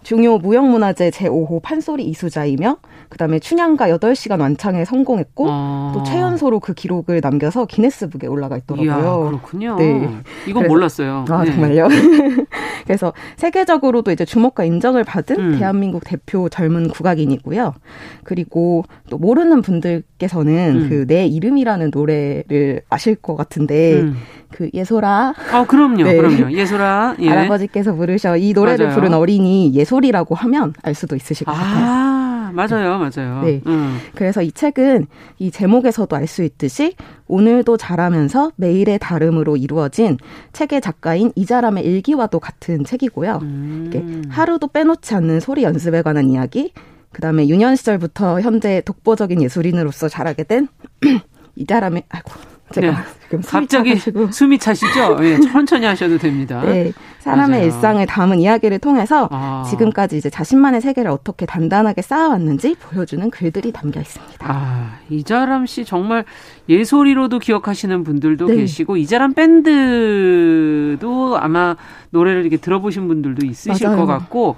[0.10, 2.78] 중요 무형문화재 제5호 판소리 이수자이며
[3.10, 5.92] 그다음에 춘향가 8시간 완창에 성공했고 아.
[5.94, 8.90] 또 최연소로 그 기록을 남겨서 기네스북에 올라가 있더라고요.
[8.90, 9.76] 이야, 그렇군요.
[9.76, 10.10] 네.
[10.48, 11.26] 이건 그래서, 몰랐어요.
[11.30, 11.52] 아, 네.
[11.52, 11.88] 정말요?
[12.86, 15.60] 그래서 세계적으로도 이제 주목과 인정을 받은 음.
[15.60, 17.76] 대한민국 대표 젊은 국악인이고요.
[18.24, 20.90] 그리고 또 모르는 분들께서는 음.
[20.90, 24.16] 그내 이름이라는 노래를 아실 것 같은데 음.
[24.52, 25.34] 그 예소라.
[25.52, 26.04] 아, 그럼요.
[26.04, 26.18] 네.
[26.18, 26.52] 그럼요.
[26.52, 27.16] 예소라.
[27.20, 27.30] 예.
[27.30, 28.96] 할아버지께서 부르셔 이 노래를 맞아요.
[29.00, 31.56] 부른 어린이 예솔이라고 하면 알 수도 있으실 것 아.
[31.56, 31.86] 같아요.
[31.86, 33.44] 아, 맞아요, 맞아요.
[33.44, 33.62] 네.
[33.68, 34.00] 음.
[34.16, 35.06] 그래서 이 책은
[35.38, 36.96] 이 제목에서도 알 수 있듯이
[37.28, 40.18] 오늘도 자라면서 매일의 다름으로 이루어진
[40.54, 43.40] 책의 작가인 이자람의 일기와도 같은 책이고요.
[43.44, 44.24] 음.
[44.30, 46.74] 하루도 빼놓지 않는 소리 연습에 관한 이야기,
[47.12, 50.68] 그 다음에 유년 시절부터 현재 독보적인 예술인으로서 자라게 된
[51.56, 52.32] 이자람의 아이고
[52.74, 52.98] 제가 네.
[53.24, 53.96] 지금 갑자기
[54.32, 55.18] 숨이 차시죠?
[55.20, 56.62] 네, 천천히 하셔도 됩니다.
[56.64, 57.66] 네, 사람의 맞아요.
[57.66, 59.66] 일상을 담은 이야기를 통해서 아.
[59.70, 64.46] 지금까지 이제 자신만의 세계를 어떻게 단단하게 쌓아왔는지 보여주는 글들이 담겨 있습니다.
[64.48, 66.26] 아, 이자람 씨 정말
[66.68, 68.56] 예소리로도 기억하시는 분들도 네.
[68.58, 71.76] 계시고 이자람 밴드도 아마
[72.12, 74.00] 노래를 이렇게 들어보신 분들도 있으실 맞아요.
[74.00, 74.56] 것 같고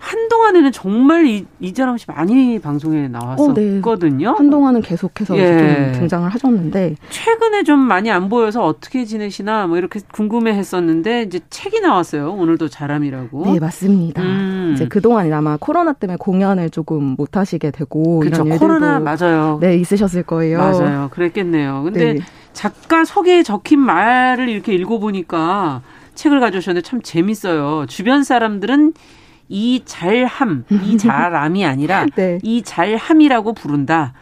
[0.00, 4.28] 한동안에는 정말 이, 이자람 씨 많이 방송에 나왔었거든요.
[4.28, 4.36] 어, 네.
[4.36, 5.92] 한동안은 계속해서 예.
[5.94, 12.32] 등장을 하셨는데 최근에 좀 많이 안 보여서 어떻게 지내시나 뭐 이렇게 궁금해했었는데 이제 책이 나왔어요.
[12.32, 13.52] 오늘도 자람이라고.
[13.52, 14.22] 네 맞습니다.
[14.22, 14.72] 음.
[14.74, 18.46] 이제 그동안 아마 코로나 때문에 공연을 조금 못 하시게 되고 그렇죠.
[18.46, 19.58] 이런 코로나 맞아요.
[19.60, 20.58] 네 있으셨을 거예요.
[20.58, 21.08] 맞아요.
[21.12, 21.82] 그랬겠네요.
[21.84, 22.20] 근데 네.
[22.54, 25.82] 작가 속에 적힌 말을 이렇게 읽어보니까
[26.14, 27.84] 책을 가져오셨는데 참 재밌어요.
[27.86, 28.94] 주변 사람들은
[29.50, 32.38] 이 잘함, 이 잘함이 아니라 네.
[32.42, 34.14] 이 잘함이라고 부른다.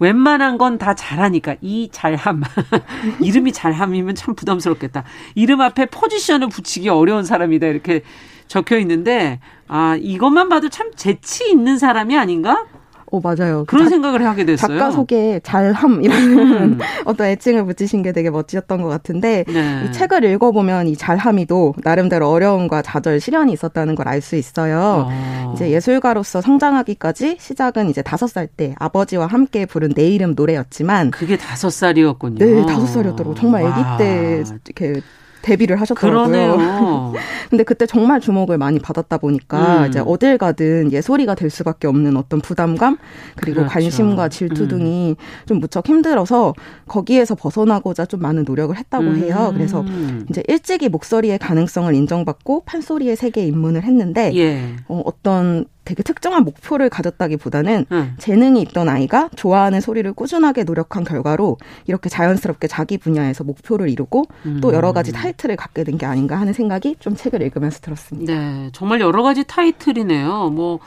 [0.00, 2.42] 웬만한 건 다 잘하니까 이 잘함
[3.20, 5.04] 이름이 잘함이면 참 부담스럽겠다.
[5.34, 8.00] 이름 앞에 포지션을 붙이기 어려운 사람이다 이렇게
[8.48, 12.64] 적혀 있는데 아 이것만 봐도 참 재치 있는 사람이 아닌가?
[13.12, 13.64] 어 맞아요.
[13.66, 14.78] 그런 자, 생각을 하게 됐어요.
[14.78, 16.78] 작가 속에 잘함이라는 음.
[17.06, 19.84] 어떤 애칭을 붙이신 게 되게 멋지셨던 것 같은데 네.
[19.88, 25.06] 이 책을 읽어보면 이 잘함이도 나름대로 어려움과 좌절, 시련이 있었다는 걸 알 수 있어요.
[25.08, 25.52] 어.
[25.54, 31.36] 이제 예술가로서 성장하기까지 시작은 이제 다섯 살 때 아버지와 함께 부른 내 이름 노래였지만 그게
[31.36, 32.38] 다섯 살이었군요.
[32.44, 33.34] 네, 다섯 살이었더라고.
[33.34, 35.00] 정말 아기 때 이렇게
[35.42, 37.14] 데뷔를 하셨더라고요.
[37.50, 39.88] 근데 그때 정말 주목을 많이 받았다 보니까 음.
[39.88, 42.98] 이제 어딜 가든 예소리가 될 수밖에 없는 어떤 부담감
[43.36, 43.72] 그리고 그렇죠.
[43.72, 44.68] 관심과 질투 음.
[44.68, 45.16] 등이
[45.46, 46.54] 좀 무척 힘들어서
[46.86, 49.16] 거기에서 벗어나고자 좀 많은 노력을 했다고 음.
[49.16, 49.50] 해요.
[49.54, 49.84] 그래서
[50.28, 54.76] 이제 일찍이 목소리의 가능성을 인정받고 판소리의 세계에 입문을 했는데 예.
[54.88, 58.14] 어, 어떤 되게 특정한 목표를 가졌다기보다는 음.
[58.18, 64.60] 재능이 있던 아이가 좋아하는 소리를 꾸준하게 노력한 결과로 이렇게 자연스럽게 자기 분야에서 목표를 이루고 음.
[64.62, 68.32] 또 여러 가지 타이틀을 갖게 된 게 아닌가 하는 생각이 좀 책을 읽으면서 들었습니다.
[68.32, 70.50] 네, 정말 여러 가지 타이틀이네요.
[70.50, 70.78] 뭐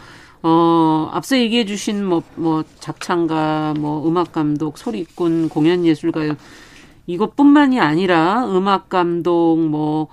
[0.41, 6.35] 어, 앞서 얘기해 주신 뭐, 뭐, 작창가, 뭐, 음악감독, 소리꾼, 공연예술가,
[7.07, 10.07] 이것뿐만이 아니라 음악감독, 뭐,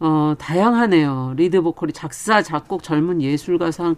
[0.00, 1.34] 어, 다양하네요.
[1.36, 3.96] 리드 보컬이 작사, 작곡, 젊은 예술가상.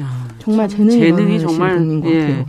[0.00, 2.46] 야, 정말 재능이, 재능이 정말 예.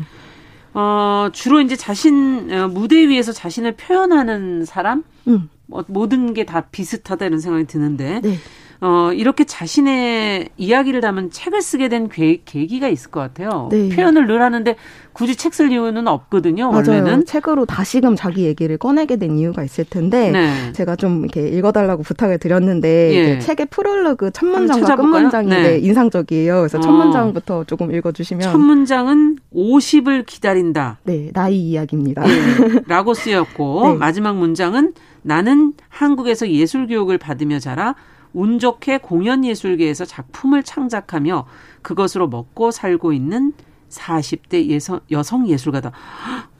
[0.73, 5.49] 어, 주로 이제 자신 어, 무대 위에서 자신을 표현하는 사람, 음.
[5.65, 8.37] 뭐, 모든 게 다 비슷하다 이런 생각이 드는데 네.
[8.79, 13.69] 어, 이렇게 자신의 이야기를 담은 책을 쓰게 된 계, 계기가 있을 것 같아요.
[13.71, 13.89] 네.
[13.89, 14.75] 표현을 늘 하는데
[15.13, 16.69] 굳이 책 쓸 이유는 없거든요.
[16.69, 16.83] 맞아요.
[16.87, 20.71] 원래는 책으로 다시금 자기 얘기를 꺼내게 된 이유가 있을 텐데 네.
[20.73, 23.39] 제가 좀 이렇게 읽어달라고 부탁을 드렸는데 예.
[23.39, 25.79] 책의 프롤로그 첫 문장과 끝 문장이 네.
[25.79, 26.57] 인상적이에요.
[26.57, 26.93] 그래서 첫 어.
[26.93, 30.99] 문장부터 조금 읽어주시면 첫 문장은 50을 기다린다.
[31.03, 32.21] 네, 나이 이야기입니다.
[32.21, 32.81] 네.
[32.85, 33.95] 라고 쓰였고 네.
[33.95, 37.95] 마지막 문장은 나는 한국에서 예술 교육을 받으며 자라
[38.37, 41.47] 운 좋게 공연 예술계에서 작품을 창작하며
[41.81, 43.53] 그것으로 먹고 살고 있는
[43.89, 45.91] 40대 예성, 여성 예술가다.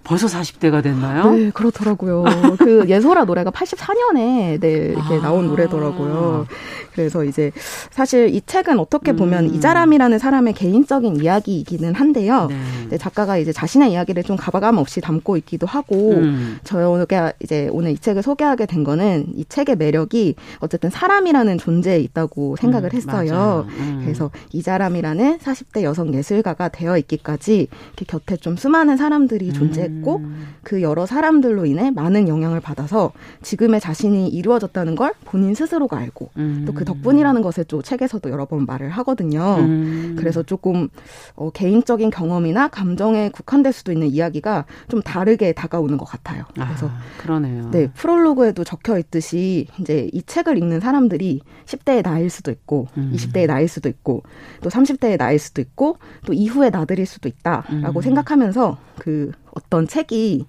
[0.08, 1.32] 벌써 40대가 됐나요?
[1.32, 2.24] 네, 그렇더라고요.
[2.58, 5.22] 그 예소라 노래가 84년에 네, 이렇게 아.
[5.22, 6.48] 나온 노래더라고요.
[6.94, 7.52] 그래서 이제
[7.92, 9.54] 사실 이 책은 어떻게 보면 음.
[9.54, 12.48] 이자람이라는 사람의 개인적인 이야기이기는 한데요.
[12.90, 12.98] 네.
[12.98, 16.58] 작가가 이제 자신의 이야기를 좀 가감 없이 담고 있기도 하고 음.
[16.64, 22.56] 저희가 이제 오늘 이 책을 소개하게 된 거는 이 책의 매력이 어쨌든 사람이라는 존재에 있다고
[22.56, 23.68] 생각을 음, 했어요.
[23.70, 24.02] 음.
[24.04, 30.48] 그래서 이자람이라는 40대 여성 예술가가 되어 있기까지 이렇게 곁에 좀 수많은 사람들이 존재 했고 음.
[30.64, 36.66] 그 여러 사람들로 인해 많은 영향을 받아서 지금의 자신이 이루어졌다는 걸 본인 스스로가 알고 음.
[36.68, 39.58] 또그 덕분이라는 것을 또 책에서도 여러 번 말을 하거든요.
[39.60, 40.16] 음.
[40.18, 40.88] 그래서 조금
[41.36, 46.44] 어, 개인적인 경험이나 감정에 국한될 수도 있는 이야기가 좀 다르게 다가오는 것 같아요.
[46.54, 47.70] 그래서 아, 그러네요.
[47.72, 53.12] 네 프롤로그에도 적혀 있듯이 이제 이 책을 읽는 사람들이 10대의 나일 수도 있고 음.
[53.14, 54.24] 20대의 나일 수도 있고
[54.62, 58.02] 또 30대의 나일 수도 있고 또 이후의 나들일 수도 있다라고 음.
[58.02, 60.46] 생각하면서 그 어떤 책이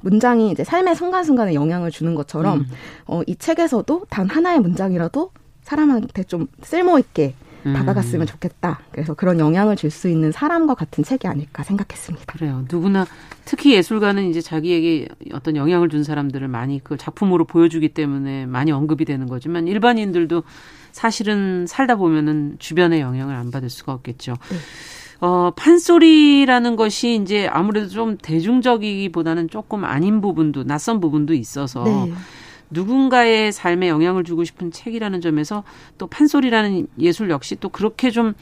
[0.00, 2.66] 문장이 이제 삶의 순간순간에 영향을 주는 것처럼 음.
[3.06, 5.30] 어, 이 책에서도 단 하나의 문장이라도
[5.62, 7.34] 사람한테 좀 쓸모 있게
[7.66, 7.74] 음.
[7.74, 8.80] 다가갔으면 좋겠다.
[8.90, 12.32] 그래서 그런 영향을 줄 수 있는 사람과 같은 책이 아닐까 생각했습니다.
[12.32, 12.64] 그래요.
[12.70, 13.06] 누구나
[13.44, 19.04] 특히 예술가는 이제 자기에게 어떤 영향을 준 사람들을 많이 그 작품으로 보여주기 때문에 많이 언급이
[19.04, 20.42] 되는 거지만 일반인들도
[20.92, 24.32] 사실은 살다 보면은 주변의 영향을 안 받을 수가 없겠죠.
[24.50, 24.56] 네.
[25.20, 32.12] 어, 판소리라는 것이 이제 아무래도 좀 대중적이기보다는 조금 아닌 부분도 낯선 부분도 있어서 네.
[32.70, 35.64] 누군가의 삶에 영향을 주고 싶은 책이라는 점에서
[35.98, 38.34] 또 판소리라는 예술 역시 또 그렇게 좀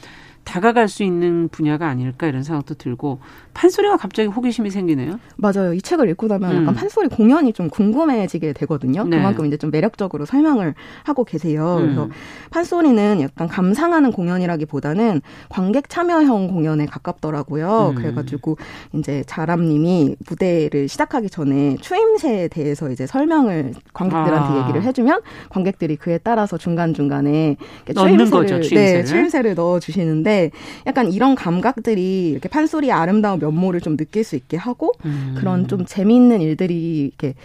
[0.49, 3.19] 다가갈 수 있는 분야가 아닐까 이런 생각도 들고
[3.53, 5.19] 판소리가 갑자기 호기심이 생기네요.
[5.35, 5.73] 맞아요.
[5.75, 6.61] 이 책을 읽고 나면 음.
[6.61, 9.03] 약간 판소리 공연이 좀 궁금해지게 되거든요.
[9.03, 9.17] 네.
[9.17, 10.73] 그만큼 이제 좀 매력적으로 설명을
[11.03, 11.77] 하고 계세요.
[11.77, 11.81] 음.
[11.83, 12.09] 그래서
[12.49, 17.89] 판소리는 약간 감상하는 공연이라기보다는 관객 참여형 공연에 가깝더라고요.
[17.89, 17.95] 음.
[17.95, 18.57] 그래가지고
[18.93, 24.63] 이제 자람님이 무대를 시작하기 전에 추임새에 대해서 이제 설명을 관객들한테 아.
[24.63, 28.99] 얘기를 해주면 관객들이 그에 따라서 중간 중간에 추임새를 거죠, 추임새를.
[28.99, 30.38] 네, 추임새를 넣어 주시는데
[30.85, 35.35] 약간 이런 감각들이 이렇게 판소리의 아름다운 면모를 좀 느낄 수 있게 하고 음.
[35.37, 37.35] 그런 좀 재미있는 일들이 이렇게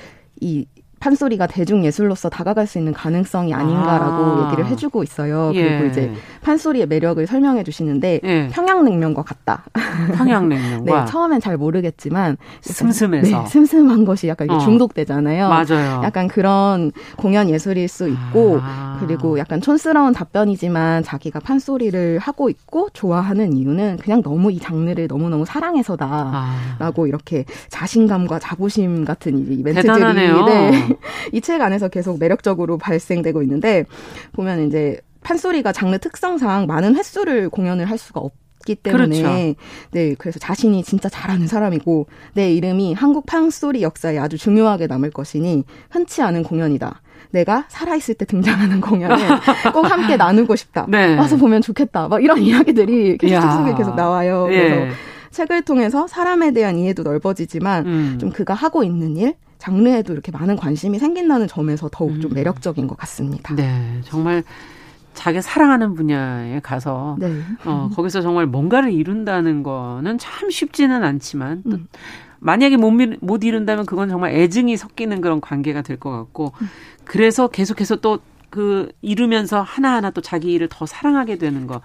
[0.40, 0.66] 이
[1.04, 4.46] 판소리가 대중 예술로서 다가갈 수 있는 가능성이 아닌가라고 아.
[4.46, 5.52] 얘기를 해주고 있어요.
[5.54, 5.68] 예.
[5.68, 8.48] 그리고 이제 판소리의 매력을 설명해 주시는데 예.
[8.50, 9.64] 평양냉면과 같다.
[10.16, 14.58] 평양냉면과 네, 처음엔 잘 모르겠지만 슴슴해서 네, 슴슴한 것이 약간 어.
[14.58, 15.50] 중독되잖아요.
[15.50, 16.00] 맞아요.
[16.04, 18.96] 약간 그런 공연 예술일 수 있고 아.
[19.00, 25.28] 그리고 약간 촌스러운 답변이지만 자기가 판소리를 하고 있고 좋아하는 이유는 그냥 너무 이 장르를 너무
[25.28, 27.06] 너무 사랑해서다라고 아.
[27.06, 30.44] 이렇게 자신감과 자부심 같은 이 멘트들이 대단하네요.
[30.46, 30.93] 네.
[31.32, 33.84] 이 책 안에서 계속 매력적으로 발생되고 있는데
[34.32, 38.32] 보면 이제 판소리가 장르 특성상 많은 횟수를 공연을 할 수가 없.
[38.64, 39.54] 기 때문에 그렇죠.
[39.90, 45.64] 네 그래서 자신이 진짜 잘하는 사람이고 내 이름이 한국 판소리 역사에 아주 중요하게 남을 것이니
[45.90, 47.02] 흔치 않은 공연이다.
[47.32, 49.18] 내가 살아있을 때 등장하는 공연을
[49.74, 50.86] 꼭 함께 나누고 싶다.
[50.88, 51.14] 네.
[51.14, 52.08] 와서 보면 좋겠다.
[52.08, 54.48] 막 이런 이야기들이 계속 속에 계속 나와요.
[54.50, 54.56] 예.
[54.56, 54.94] 그래서
[55.32, 58.16] 책을 통해서 사람에 대한 이해도 넓어지지만 음.
[58.18, 59.34] 좀 그가 하고 있는 일
[59.64, 62.34] 장르에도 이렇게 많은 관심이 생긴다는 점에서 더욱 좀 음.
[62.34, 63.54] 매력적인 것 같습니다.
[63.54, 64.44] 네, 정말
[65.14, 67.40] 자기 사랑하는 분야에 가서 네.
[67.64, 71.88] 어, 거기서 정말 뭔가를 이룬다는 거는 참 쉽지는 않지만 또 음.
[72.40, 76.68] 만약에 못, 못 이룬다면 그건 정말 애증이 섞이는 그런 관계가 될 것 같고 음.
[77.04, 78.18] 그래서 계속해서 또
[78.54, 81.80] 그 이루면서 하나하나 또 자기 일을 더 사랑하게 되는 거.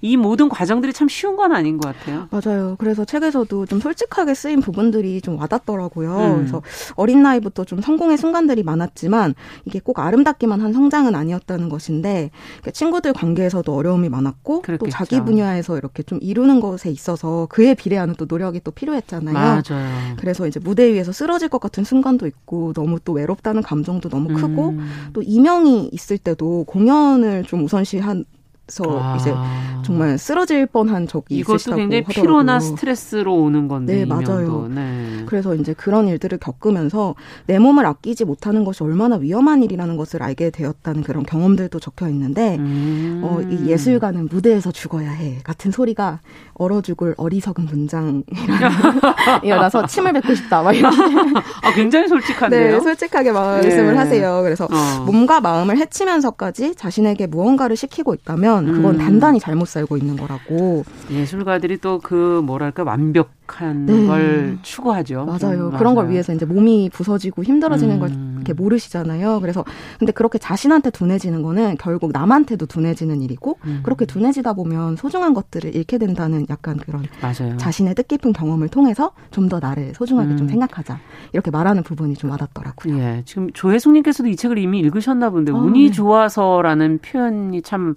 [0.00, 2.28] 이 모든 과정들이 참 쉬운 건 아닌 것 같아요.
[2.30, 2.76] 맞아요.
[2.78, 6.16] 그래서 책에서도 좀 솔직하게 쓰인 부분들이 좀 와닿더라고요.
[6.16, 6.36] 음.
[6.36, 6.62] 그래서
[6.94, 9.34] 어린 나이부터 좀 성공의 순간들이 많았지만
[9.64, 14.86] 이게 꼭 아름답기만 한 성장은 아니었다는 것인데 그러니까 친구들 관계에서도 어려움이 많았고 그랬겠죠.
[14.86, 19.34] 또 자기 분야에서 이렇게 좀 이루는 것에 있어서 그에 비례하는 또 노력이 또 필요했잖아요.
[19.34, 20.16] 맞아요.
[20.18, 24.70] 그래서 이제 무대 위에서 쓰러질 것 같은 순간도 있고 너무 또 외롭다는 감정도 너무 크고
[24.70, 24.88] 음.
[25.12, 28.24] 또 이명이 있을 때도 공연을 좀 우선시한
[28.68, 29.16] 서 아.
[29.16, 29.32] 이제
[29.84, 32.22] 정말 쓰러질 뻔한 적이 이것도 있으시다고 굉장히 하더라고요.
[32.22, 34.66] 피로나 스트레스로 오는 건데 네 맞아요.
[34.68, 35.22] 네.
[35.26, 37.14] 그래서 이제 그런 일들을 겪으면서
[37.46, 42.56] 내 몸을 아끼지 못하는 것이 얼마나 위험한 일이라는 것을 알게 되었다는 그런 경험들도 적혀 있는데
[42.56, 43.20] 음.
[43.22, 46.18] 어, 이 예술가는 무대에서 죽어야 해 같은 소리가
[46.54, 48.24] 얼어 죽을 어리석은 문장이라는
[49.44, 50.92] 일어나서 침을 뱉고 싶다 막 이런.
[51.62, 52.72] 아 굉장히 솔직한데요.
[52.72, 53.98] 네, 솔직하게 말씀을 네.
[53.98, 54.42] 하세요.
[54.42, 55.04] 그래서 어.
[55.04, 58.55] 몸과 마음을 해치면서까지 자신에게 무언가를 시키고 있다면.
[58.56, 58.98] 하면 그건 음.
[58.98, 60.84] 단단히 잘못 살고 있는 거라고.
[61.10, 64.06] 예술가들이 또 그 뭐랄까 완벽한 네.
[64.06, 65.24] 걸 추구하죠.
[65.24, 65.70] 맞아요.
[65.72, 68.00] 음, 그런 걸 위해서 이제 몸이 부서지고 힘들어지는 음.
[68.00, 69.40] 걸 이렇게 모르시잖아요.
[69.40, 69.64] 그래서
[69.98, 73.80] 근데 그렇게 자신한테 둔해지는 거는 결국 남한테도 둔해지는 일이고 음.
[73.82, 77.56] 그렇게 둔해지다 보면 소중한 것들을 잃게 된다는 약간 그런 맞아요.
[77.56, 80.48] 자신의 뜻깊은 경험을 통해서 좀 더 나를 소중하게 좀 음.
[80.48, 80.98] 생각하자
[81.32, 82.98] 이렇게 말하는 부분이 좀 와닿더라고요.
[82.98, 85.90] 예, 지금 조혜숙님께서도 이 책을 이미 읽으셨나 본데 아, 운이 네.
[85.92, 87.94] 좋아서라는 표현이 참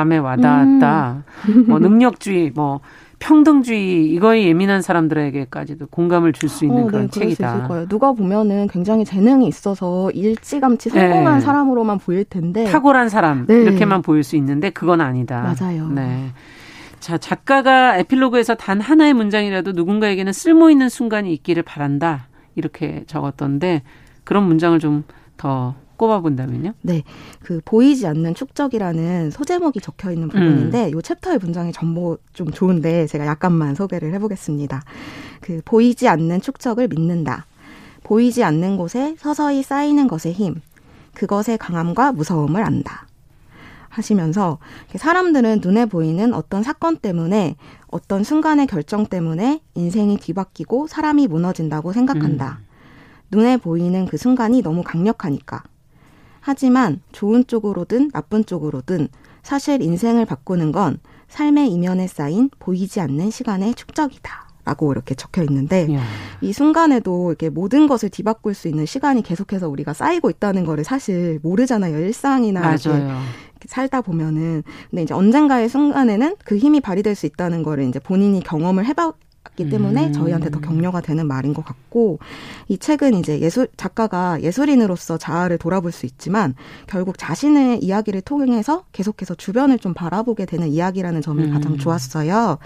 [0.00, 1.24] 마음에 와닿았다.
[1.48, 1.64] 음.
[1.68, 2.80] 뭐 능력주의, 뭐
[3.18, 7.68] 평등주의 이거에 예민한 사람들에게까지도 공감을 줄 수 있는 어, 그런 네, 책이다.
[7.88, 11.40] 누가 보면은 굉장히 재능이 있어서 일찌감치 성공한 네.
[11.40, 13.62] 사람으로만 보일 텐데 탁월한 사람 네.
[13.62, 15.54] 이렇게만 보일 수 있는데 그건 아니다.
[15.60, 15.88] 맞아요.
[15.88, 16.30] 네.
[16.98, 22.28] 자, 작가가 에필로그에서 단 하나의 문장이라도 누군가에게는 쓸모 있는 순간이 있기를 바란다.
[22.56, 23.82] 이렇게 적었던데
[24.24, 25.04] 그런 문장을 좀
[25.40, 26.72] 더 꼽아본다면요?
[26.80, 27.02] 네.
[27.42, 30.92] 그 보이지 않는 축적이라는 소제목이 적혀 있는 부분인데 음.
[30.92, 34.82] 요 챕터의 문장이 전부 좀 좋은데 제가 약간만 소개를 해보겠습니다.
[35.42, 37.44] 그 보이지 않는 축적을 믿는다.
[38.02, 40.62] 보이지 않는 곳에 서서히 쌓이는 것의 힘.
[41.12, 43.06] 그것의 강함과 무서움을 안다.
[43.90, 44.58] 하시면서
[44.94, 47.56] 사람들은 눈에 보이는 어떤 사건 때문에
[47.88, 52.60] 어떤 순간의 결정 때문에 인생이 뒤바뀌고 사람이 무너진다고 생각한다.
[52.60, 52.70] 음.
[53.32, 55.64] 눈에 보이는 그 순간이 너무 강력하니까.
[56.40, 59.08] 하지만 좋은 쪽으로든 나쁜 쪽으로든
[59.42, 64.48] 사실 인생을 바꾸는 건 삶의 이면에 쌓인 보이지 않는 시간의 축적이다.
[64.62, 66.02] 라고 이렇게 적혀 있는데 야.
[66.42, 71.40] 이 순간에도 이렇게 모든 것을 뒤바꿀 수 있는 시간이 계속해서 우리가 쌓이고 있다는 거를 사실
[71.42, 71.98] 모르잖아요.
[71.98, 73.20] 일상이나 맞아요.
[73.66, 78.84] 살다 보면은 근데 이제 언젠가의 순간에는 그 힘이 발휘될 수 있다는 거를 이제 본인이 경험을
[78.84, 78.92] 해
[79.50, 80.12] 봤기 때문에 음.
[80.12, 82.18] 저희한테 더 격려가 되는 말인 것 같고
[82.68, 86.54] 이 책은 이제 예술 작가가 예술인으로서 자아를 돌아볼 수 있지만
[86.86, 91.52] 결국 자신의 이야기를 통해서 계속해서 주변을 좀 바라보게 되는 이야기라는 점이 음.
[91.52, 92.58] 가장 좋았어요.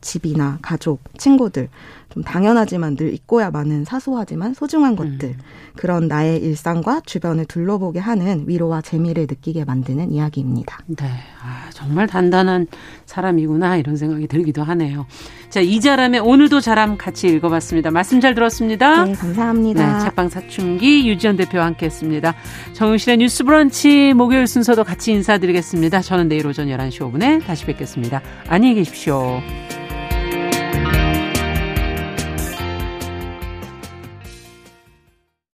[0.00, 1.68] 집이나 가족, 친구들
[2.16, 4.96] 좀 당연하지만 늘 잊고야 마는 사소하지만 소중한 음.
[4.96, 5.34] 것들
[5.76, 10.78] 그런 나의 일상과 주변을 둘러보게 하는 위로와 재미를 느끼게 만드는 이야기입니다.
[10.86, 11.04] 네,
[11.42, 12.68] 아, 정말 단단한
[13.04, 15.04] 사람이구나 이런 생각이 들기도 하네요.
[15.50, 17.90] 자 이자람의 오늘도 자람 같이 읽어봤습니다.
[17.90, 19.04] 말씀 잘 들었습니다.
[19.04, 19.98] 네, 감사합니다.
[19.98, 22.34] 네, 책방 사춘기 유지연 대표와 함께했습니다.
[22.72, 26.00] 정용실의 뉴스브런치 목요일 순서도 같이 인사드리겠습니다.
[26.00, 28.22] 저는 내일 오전 11시 5분에 다시 뵙겠습니다.
[28.48, 29.42] 안녕히 계십시오.